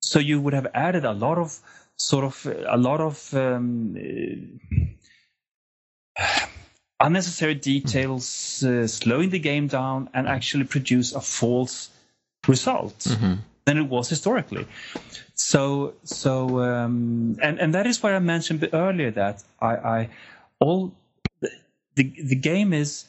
[0.02, 1.58] so you would have added a lot of
[1.96, 3.96] sort of a lot of um,
[6.18, 6.46] uh,
[7.00, 11.90] unnecessary details, uh, slowing the game down, and actually produce a false
[12.48, 13.38] result Mhm.
[13.64, 14.66] than it was historically.
[15.34, 20.08] So, so, um, and and that is why I mentioned earlier that I, I
[20.58, 20.92] all
[21.40, 21.50] the,
[21.94, 23.04] the the game is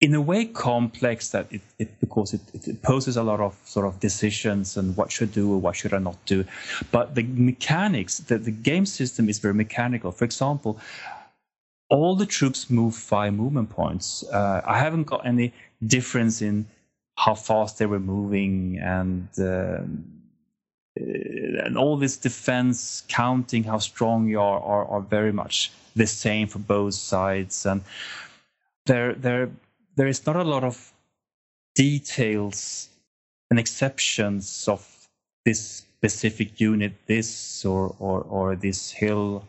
[0.00, 3.86] in a way complex that it, it because it, it poses a lot of sort
[3.86, 6.44] of decisions and what should do or what should I not do,
[6.90, 10.10] but the mechanics, the, the game system is very mechanical.
[10.10, 10.80] For example,
[11.90, 14.24] all the troops move five movement points.
[14.32, 15.52] Uh, I haven't got any
[15.86, 16.66] difference in
[17.16, 20.04] how fast they were moving and um,
[20.98, 26.06] uh, and all this defense counting how strong you are are, are very much the
[26.06, 27.82] same for both sides and
[28.86, 29.50] there there
[30.00, 30.94] there is not a lot of
[31.74, 32.88] details
[33.50, 34.80] and exceptions of
[35.44, 39.44] this specific unit this or or or this hill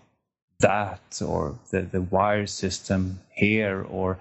[0.59, 4.19] that or the the wire system here or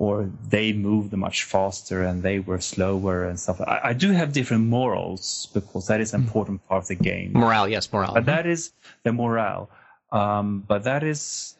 [0.00, 3.60] or they moved much faster and they were slower and stuff.
[3.60, 7.34] I, I do have different morals because that is an important part of the game.
[7.34, 8.14] Morale, yes, morale.
[8.14, 8.72] But that is
[9.04, 9.70] the morale.
[10.10, 11.54] Um, but that is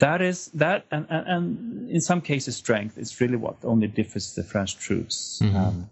[0.00, 4.34] that is that and, and, and in some cases strength is really what only differs
[4.34, 5.40] the French troops.
[5.42, 5.54] Mhm.
[5.54, 5.90] Um,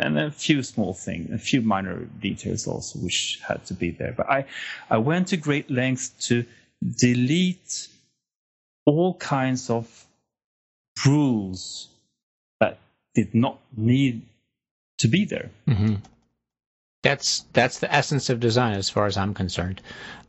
[0.00, 4.12] and a few small things, a few minor details also, which had to be there.
[4.12, 4.44] But I,
[4.88, 6.44] I went to great lengths to
[7.00, 7.88] delete
[8.86, 10.06] all kinds of
[11.04, 11.88] rules
[12.60, 12.78] that
[13.14, 14.22] did not need
[14.98, 15.50] to be there.
[15.66, 15.96] hmm
[17.02, 19.80] That's that's the essence of design, as far as I'm concerned.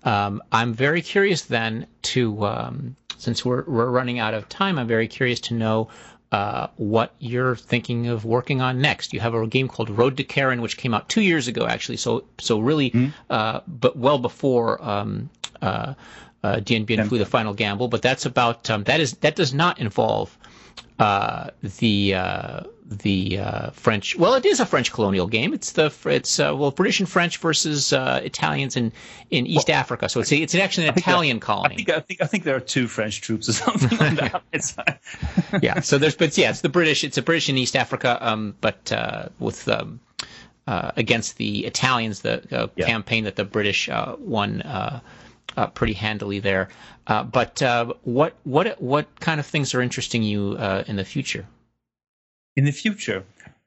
[0.03, 4.87] Um, I'm very curious then to, um, since we're we're running out of time, I'm
[4.87, 5.89] very curious to know
[6.31, 9.13] uh, what you're thinking of working on next.
[9.13, 11.97] You have a game called Road to Keren, which came out two years ago, actually.
[11.97, 12.91] So so really,
[13.31, 14.81] uh, but well before.
[14.83, 15.29] Um,
[15.61, 15.95] uh,
[16.41, 19.53] uh, Dien Bien Phu, the final gamble, but that's about um, that is that does
[19.53, 20.37] not involve
[20.99, 21.49] uh,
[21.79, 24.15] the uh, the uh, French.
[24.17, 25.53] Well, it is a French colonial game.
[25.53, 28.91] It's the it's uh, well British and French versus uh, Italians in
[29.29, 30.09] in East Africa.
[30.09, 31.75] So it's it's actually an Italian I colony.
[31.75, 34.17] think I think I think there are two French troops or something like
[34.51, 34.99] that.
[35.61, 35.81] Yeah.
[35.81, 37.03] So there's but yeah, it's the British.
[37.03, 39.99] It's a British in East Africa, um, but uh, with um,
[40.67, 42.87] uh, against the Italians, the uh, Yeah.
[42.87, 44.61] campaign that the British uh, won.
[44.63, 44.99] Uh,
[45.57, 46.69] uh, pretty handily there,
[47.07, 51.03] uh, but uh, what what what kind of things are interesting you uh, in the
[51.03, 51.45] future?
[52.55, 53.23] In the future,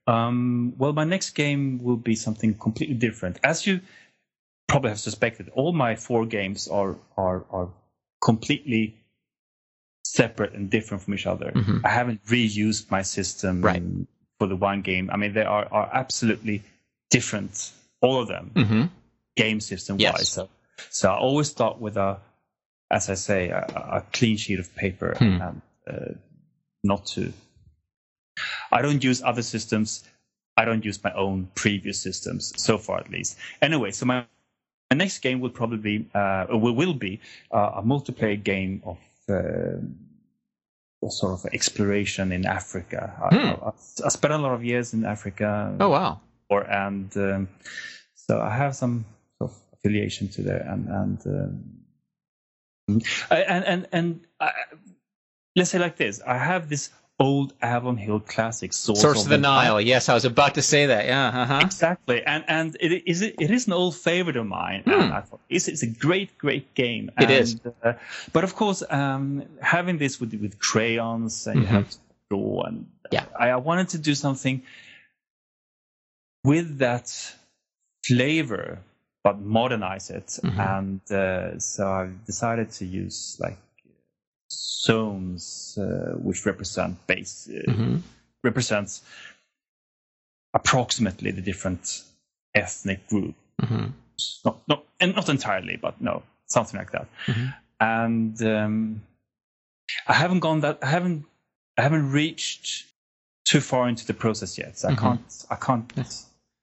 [0.06, 3.38] um, well, my next game will be something completely different.
[3.44, 3.80] As you
[4.68, 7.68] probably have suspected, all my four games are are are
[8.20, 8.96] completely
[10.04, 11.52] separate and different from each other.
[11.52, 11.80] Mhm.
[11.84, 13.82] I haven't reused my system Right.
[14.38, 15.10] for the one game.
[15.10, 16.62] I mean, they are are absolutely
[17.10, 18.84] different, all of them, hmm
[19.36, 20.12] game system Yes.
[20.12, 20.28] wise.
[20.28, 20.50] So,
[20.90, 22.20] so I always start with a,
[22.90, 23.60] as I say, a,
[23.98, 25.40] a clean sheet of paper Hmm.
[25.40, 26.12] and uh,
[26.84, 27.32] not to.
[28.72, 30.04] I don't use other systems.
[30.56, 33.38] I don't use my own previous systems so far, at least.
[33.60, 34.26] Anyway, so my,
[34.90, 37.20] my next game will probably be, uh, will, will be
[37.50, 38.98] uh, a multiplayer game of
[39.28, 39.78] uh,
[41.10, 43.12] sort of exploration in Africa.
[43.30, 43.36] Hmm.
[43.36, 43.72] I, I,
[44.04, 45.74] I spent a lot of years in Africa.
[45.80, 46.20] Oh wow!
[46.48, 47.48] Or and um,
[48.14, 49.04] so I have some
[49.38, 54.52] sort of affiliation to there, and and um, and and and I,
[55.56, 59.38] let's say like this: I have this old Avalon Hill classic source, Source of the,
[59.38, 59.74] Nile.
[59.74, 59.80] Nile.
[59.80, 61.06] Yes, I was about to say that.
[61.06, 61.28] Yeah.
[61.42, 61.60] Uh-huh.
[61.62, 64.82] Exactly, and and it is it is an old favorite of mine.
[64.84, 64.90] Hmm.
[64.90, 67.10] And I thought it's, it's a great great game.
[67.18, 67.60] It and, is.
[67.84, 67.92] uh,
[68.32, 71.70] but of course, um, having this with with crayons and you Mhm.
[71.70, 71.98] have to
[72.30, 73.24] draw, and Yeah.
[73.38, 74.62] I, I wanted to do something
[76.44, 77.06] with that
[78.06, 78.78] flavor,
[79.22, 80.26] but modernize it.
[80.42, 80.58] Mhm.
[80.58, 83.58] And uh, so I decided to use like
[84.52, 87.96] zones uh, which represent base uh, hmm
[88.44, 89.02] represents
[90.54, 92.02] approximately the different
[92.54, 93.38] ethnic groups.
[93.60, 93.86] hmm
[94.44, 97.06] Not, not, and not entirely, but no, something like that.
[97.26, 97.54] Mhm.
[97.80, 99.02] And um,
[100.06, 100.78] I haven't gone that.
[100.82, 101.24] I haven't.
[101.78, 102.86] I haven't reached
[103.44, 104.78] too far into the process yet.
[104.78, 104.98] So I Mhm.
[104.98, 105.46] can't.
[105.50, 105.92] I can't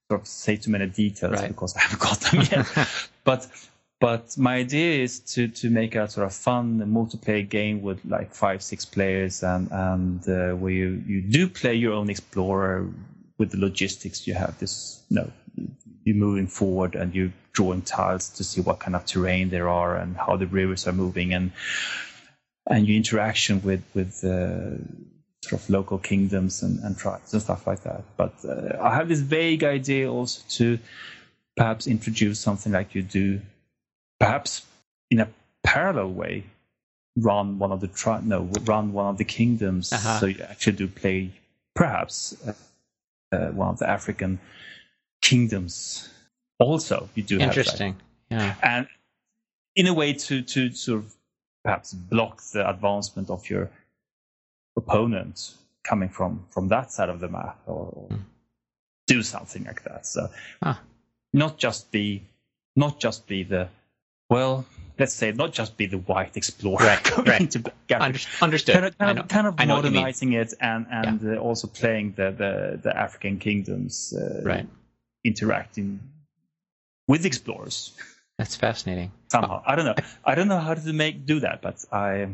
[0.10, 1.48] sort of say too many details Right.
[1.50, 2.66] because I haven't got them yet.
[3.24, 3.48] but
[4.00, 8.34] but my idea is to to make a sort of fun multiplayer game with like
[8.34, 12.88] five six players and and uh, where you you do play your own explorer
[13.38, 15.32] with the logistics you have this you know
[16.04, 19.96] you're moving forward and you're drawing tiles to see what kind of terrain there are
[19.98, 21.52] and how the rivers are moving and
[22.68, 24.78] and your interaction with with uh,
[25.42, 28.04] sort of local kingdoms and, and tribes and stuff like that.
[28.18, 30.80] But uh, I have this vague idea also to
[31.56, 33.42] perhaps introduce something like you do,
[34.20, 34.66] perhaps
[35.12, 35.28] in a
[35.64, 36.44] parallel way,
[37.18, 40.20] run one of the tri- no run one of the kingdoms, Uh-huh.
[40.20, 41.32] so you actually do play
[41.76, 42.54] perhaps uh,
[43.36, 44.40] uh, one of the African
[45.22, 46.10] kingdoms.
[46.60, 47.96] Also, you do Interesting.
[48.30, 48.56] Yeah.
[48.62, 48.88] and
[49.76, 51.16] in a way to to sort of
[51.64, 53.70] perhaps block the advancement of your
[54.78, 58.24] opponent coming from from that side of the map or, or Mm.
[59.08, 60.30] do something like that so
[60.62, 60.80] Ah.
[61.34, 62.22] not just be
[62.76, 63.68] not just be the
[64.30, 64.66] well
[65.00, 67.52] let's say not just be the white explorer Right, going right.
[67.52, 67.64] to
[68.00, 68.74] Under- understood.
[68.76, 70.02] kind of, kind of, kind of I know what you mean.
[70.02, 74.68] modernizing it and and uh, also playing the the, the African kingdoms uh, Right.
[75.24, 76.00] interacting
[77.08, 77.94] with explorers
[78.38, 79.12] That's fascinating.
[79.32, 79.64] somehow.
[79.66, 79.96] I don't know.
[80.24, 82.28] I don't know how to make do that, but I,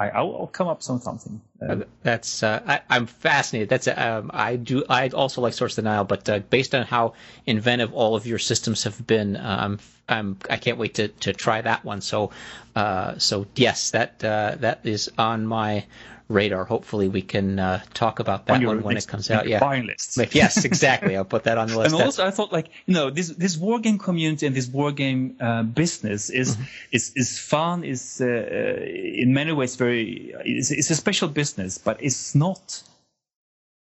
[0.00, 1.40] I I'll, I'll come up with something.
[1.60, 3.68] Uh, That's uh, I, I'm fascinated.
[3.68, 4.84] That's um, I do.
[4.88, 7.12] I also like Source denial, but uh, based on how
[7.46, 9.78] inventive all of your systems have been, I'm
[10.08, 12.00] I'm I can't wait to, to try that one.
[12.00, 12.30] So,
[12.74, 15.84] uh, so yes, that uh, that is on my
[16.30, 16.64] radar.
[16.64, 19.46] Hopefully, we can uh, talk about that on one when it comes out.
[19.46, 19.58] Yeah.
[19.60, 20.16] buying list.
[20.32, 21.16] Yes, exactly.
[21.16, 21.92] I'll put that on the list.
[21.94, 24.92] And also, I thought like you know this this war game community and this war
[24.92, 26.64] game uh, business is Mm-hmm.
[26.96, 27.84] is is fun.
[27.84, 28.86] Is uh,
[29.22, 30.32] in many ways very.
[30.44, 32.82] It's, it's a special business, but it's not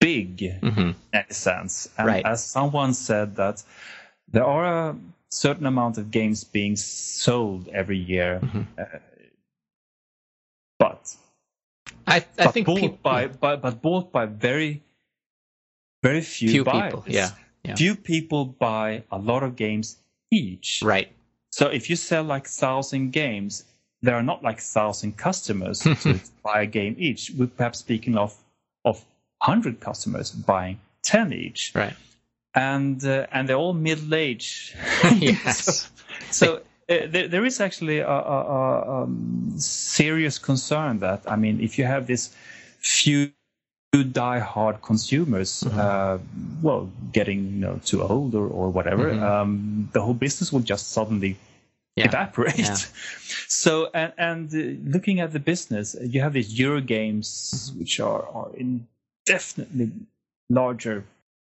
[0.01, 0.95] big Mhm.
[1.13, 1.89] in a sense.
[1.99, 2.25] And Right.
[2.25, 3.63] as someone said that
[4.33, 4.97] there are a
[5.29, 8.67] certain amount of games being sold every year, Mhm.
[12.11, 14.83] I I think bought peop- by, by but bought by very
[16.03, 17.05] very few, few people.
[17.07, 17.31] Yeah.
[17.65, 17.75] Yeah.
[17.77, 19.99] Few people buy a lot of games
[20.31, 20.81] each.
[20.83, 21.13] Right.
[21.51, 23.65] So if you sell like thousand games,
[24.03, 27.33] there are not like thousand customers to buy a game each.
[27.37, 28.35] We're perhaps speaking of
[28.85, 29.05] of
[29.43, 31.95] hundred customers buying ten each, Right.
[32.55, 34.75] and uh, and they're all middle aged.
[35.21, 35.91] Yes.
[36.31, 36.61] so uh,
[36.91, 41.85] there, there is actually a, a, a um, serious concern that I mean, if you
[41.85, 42.35] have this
[42.81, 43.33] few
[44.13, 45.79] die-hard consumers, Mhm.
[45.79, 46.19] uh,
[46.63, 49.23] well, getting you know too old or, or whatever, Mhm.
[49.23, 51.37] um, the whole business will just suddenly
[51.97, 52.07] Yeah.
[52.09, 52.59] evaporate.
[52.59, 52.77] Yeah.
[53.49, 54.59] So and and uh,
[54.91, 57.79] looking at the business, uh, you have these Euro games Mm-hmm.
[57.81, 58.87] which are are in
[59.27, 59.93] definitely
[60.51, 61.05] larger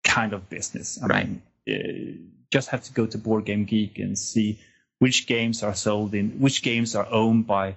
[0.03, 0.99] kind of business.
[1.03, 1.28] I Right.
[1.28, 2.18] mean, uh,
[2.52, 4.60] just have to go to Board Game Geek and see
[4.99, 7.76] which games are sold in which games are owned by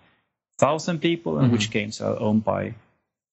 [0.59, 1.53] thousand people and Mhm.
[1.53, 2.75] which games are owned by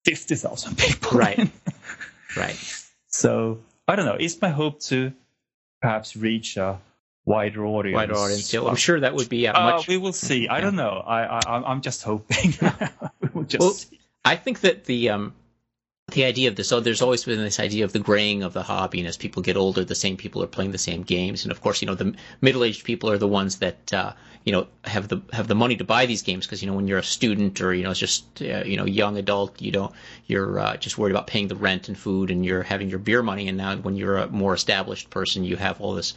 [0.05, 1.17] fifty thousand people.
[1.17, 1.49] Right.
[2.37, 2.55] Right.
[3.07, 3.57] so
[3.87, 4.17] I don't know.
[4.19, 5.11] It's my hope to
[5.81, 6.79] perhaps reach a
[7.25, 7.95] wider audience.
[7.95, 8.53] Wider audience.
[8.53, 9.87] Yeah, I'm sure that would be uh, Uh, much.
[9.87, 10.47] we will see.
[10.47, 10.61] I Yeah.
[10.65, 11.03] don't know.
[11.05, 12.53] I, I I'm- I'm just hoping.
[13.21, 13.99] we will just Well.
[14.23, 15.33] I think that the um,
[16.11, 18.63] the idea of this, so there's always been this idea of the graying of the
[18.63, 21.51] hobby, and as people get older, the same people are playing the same games, and
[21.51, 24.13] of course, you know, the middle-aged people are the ones that uh,
[24.45, 26.87] you know have the have the money to buy these games because you know when
[26.87, 29.93] you're a student or you know just uh, you know young adult, you don't
[30.27, 33.21] you're uh, just worried about paying the rent and food, and you're having your beer
[33.21, 36.13] money, and now when you're a more established person, you have all this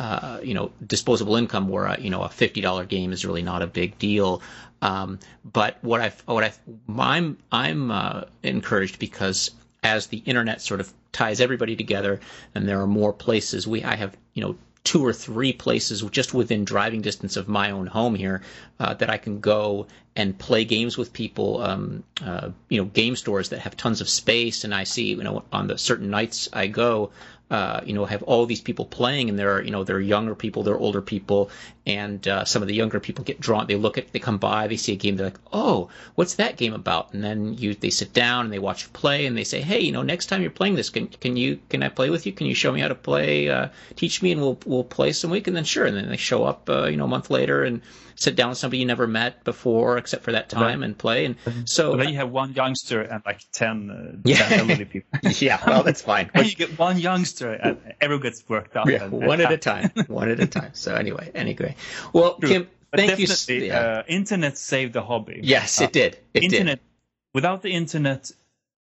[0.00, 3.42] uh, you know disposable income where a, you know a fifty dollar game is really
[3.42, 4.42] not a big deal.
[4.82, 6.52] Um, but what I what I
[6.98, 9.50] I'm I'm uh, encouraged because
[9.82, 12.20] as the internet sort of ties everybody together,
[12.54, 13.66] and there are more places.
[13.66, 17.70] We I have you know two or three places just within driving distance of my
[17.70, 18.42] own home here
[18.78, 21.62] uh, that I can go and play games with people.
[21.62, 25.22] Um, uh, you know, game stores that have tons of space, and I see you
[25.22, 27.10] know on the certain nights I go,
[27.50, 30.00] uh, you know, have all these people playing, and there are, you know, there are
[30.00, 31.50] younger people, there are older people,
[31.86, 33.66] and uh, some of the younger people get drawn.
[33.66, 36.56] They look at, they come by, they see a game, they're like, oh, what's that
[36.56, 37.12] game about?
[37.12, 39.80] And then you, they sit down and they watch you play, and they say, hey,
[39.80, 42.32] you know, next time you're playing this, can can you can I play with you?
[42.32, 43.48] Can you show me how to play?
[43.48, 46.16] Uh, teach me, and we'll we'll play some week, and then sure, and then they
[46.16, 47.82] show up, uh, you know, a month later and
[48.16, 50.86] sit down with somebody you never met before except for that time right.
[50.86, 51.24] and play.
[51.24, 54.48] And so but then you have one youngster and like 10, uh, yeah.
[54.48, 55.20] 10 elderly people.
[55.38, 56.30] yeah, well, that's fine.
[56.34, 58.88] and you get one youngster and everyone gets worked up.
[58.88, 59.90] Yeah, one at a time.
[60.06, 60.70] one at a time.
[60.74, 61.76] So anyway, anyway.
[62.12, 62.48] Well, True.
[62.48, 63.66] Kim, but thank you.
[63.66, 63.80] Yeah.
[63.80, 65.40] Uh, internet saved the hobby.
[65.42, 66.18] Yes, it did.
[66.32, 66.86] It internet, did.
[67.34, 68.30] Without the internet,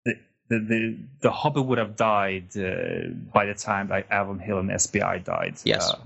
[0.05, 0.19] the,
[0.49, 4.81] the, the, the hobby would have died uh, by the time like Avalon Hill and
[4.81, 5.57] SPI died.
[5.65, 5.99] Yes, uh,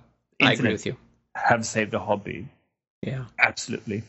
[0.43, 0.97] I agree with you.
[1.35, 2.49] Have saved the hobby.
[3.03, 4.05] Yeah, absolutely.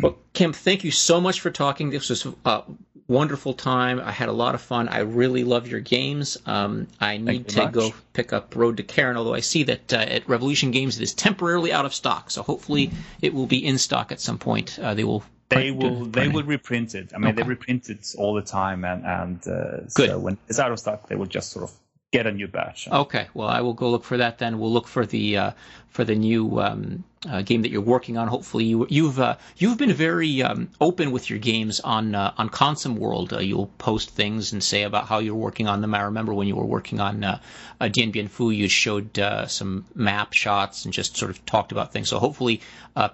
[0.00, 1.90] Well, Kim, thank you so much for talking.
[1.90, 2.62] This was a
[3.10, 4.00] wonderful time.
[4.00, 4.88] I had a lot of fun.
[4.88, 6.38] I really love your games.
[6.46, 7.72] Um, I need to much.
[7.72, 11.02] go pick up Road to Keren, although I see that uh, at Revolution Games it
[11.02, 12.30] is temporarily out of stock.
[12.30, 14.78] So hopefully it will be in stock at some point.
[14.78, 15.24] Uh, they will.
[15.48, 16.06] They will.
[16.06, 17.10] They will reprint it.
[17.12, 17.42] I mean, okay.
[17.42, 21.08] they reprint it all the time, and and uh, so when it's out of stock,
[21.08, 21.72] they will just sort of
[22.12, 22.86] get a new batch.
[22.88, 24.60] Okay, well, I will go look for that then.
[24.60, 25.50] We'll look for the uh,
[25.88, 28.28] for the new um, uh, game that you're working on.
[28.28, 32.48] Hopefully, you, you've uh, you've been very um, open with your games on uh, on
[32.48, 33.32] ConsimWorld.
[33.32, 35.94] Uh, you'll post things and say about how you're working on them.
[35.94, 37.40] I remember when you were working on uh,
[37.80, 41.72] uh, Dien Bien Phu, you showed uh, some map shots and just sort of talked
[41.72, 42.08] about things.
[42.08, 42.62] So hopefully,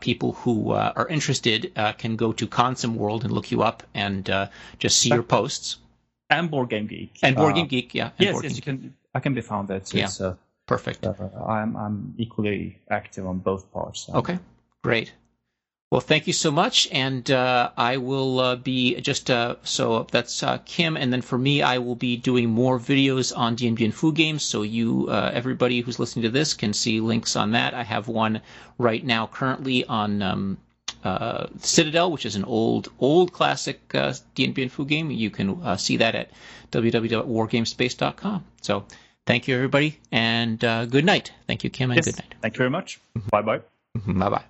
[0.01, 5.09] people who are interested can go to ConsimWorld and look you up and just see
[5.09, 5.79] your posts
[6.31, 7.19] and Board Game Geek.
[7.23, 8.11] And Board Game uh, Geek, yeah.
[8.19, 8.95] yes, yes, you can.
[9.15, 9.99] I can be found there too.
[9.99, 10.07] Yeah.
[10.07, 10.37] So
[10.67, 11.07] perfect.
[11.07, 11.15] Uh,
[11.47, 14.07] I'm I'm equally active on both parts.
[14.07, 14.15] So.
[14.15, 14.39] Okay,
[14.83, 15.13] great.
[15.93, 20.43] Well, thank you so much, and uh, I will uh, be just uh, so that's
[20.43, 23.93] uh, Kim, and then for me, I will be doing more videos on Dien Bien
[23.93, 24.43] Phu games.
[24.43, 27.73] So you, uh, everybody who's listening to this, can see links on that.
[27.73, 28.41] I have one
[28.79, 30.59] right now, currently on um,
[31.05, 35.13] uh, Citadel, which is an old, old classic uh, Dien Bien Phu game.
[35.13, 36.31] You can uh, see that at
[36.73, 38.45] www.wargamespace.com.
[38.61, 38.85] So
[39.27, 41.33] thank you, everybody, and uh, good night.
[41.47, 42.07] Thank you, Kim, and yes.
[42.07, 42.35] good night.
[42.41, 43.01] Thank you very much.
[43.31, 43.61] Bye bye.
[44.07, 44.45] Bye bye.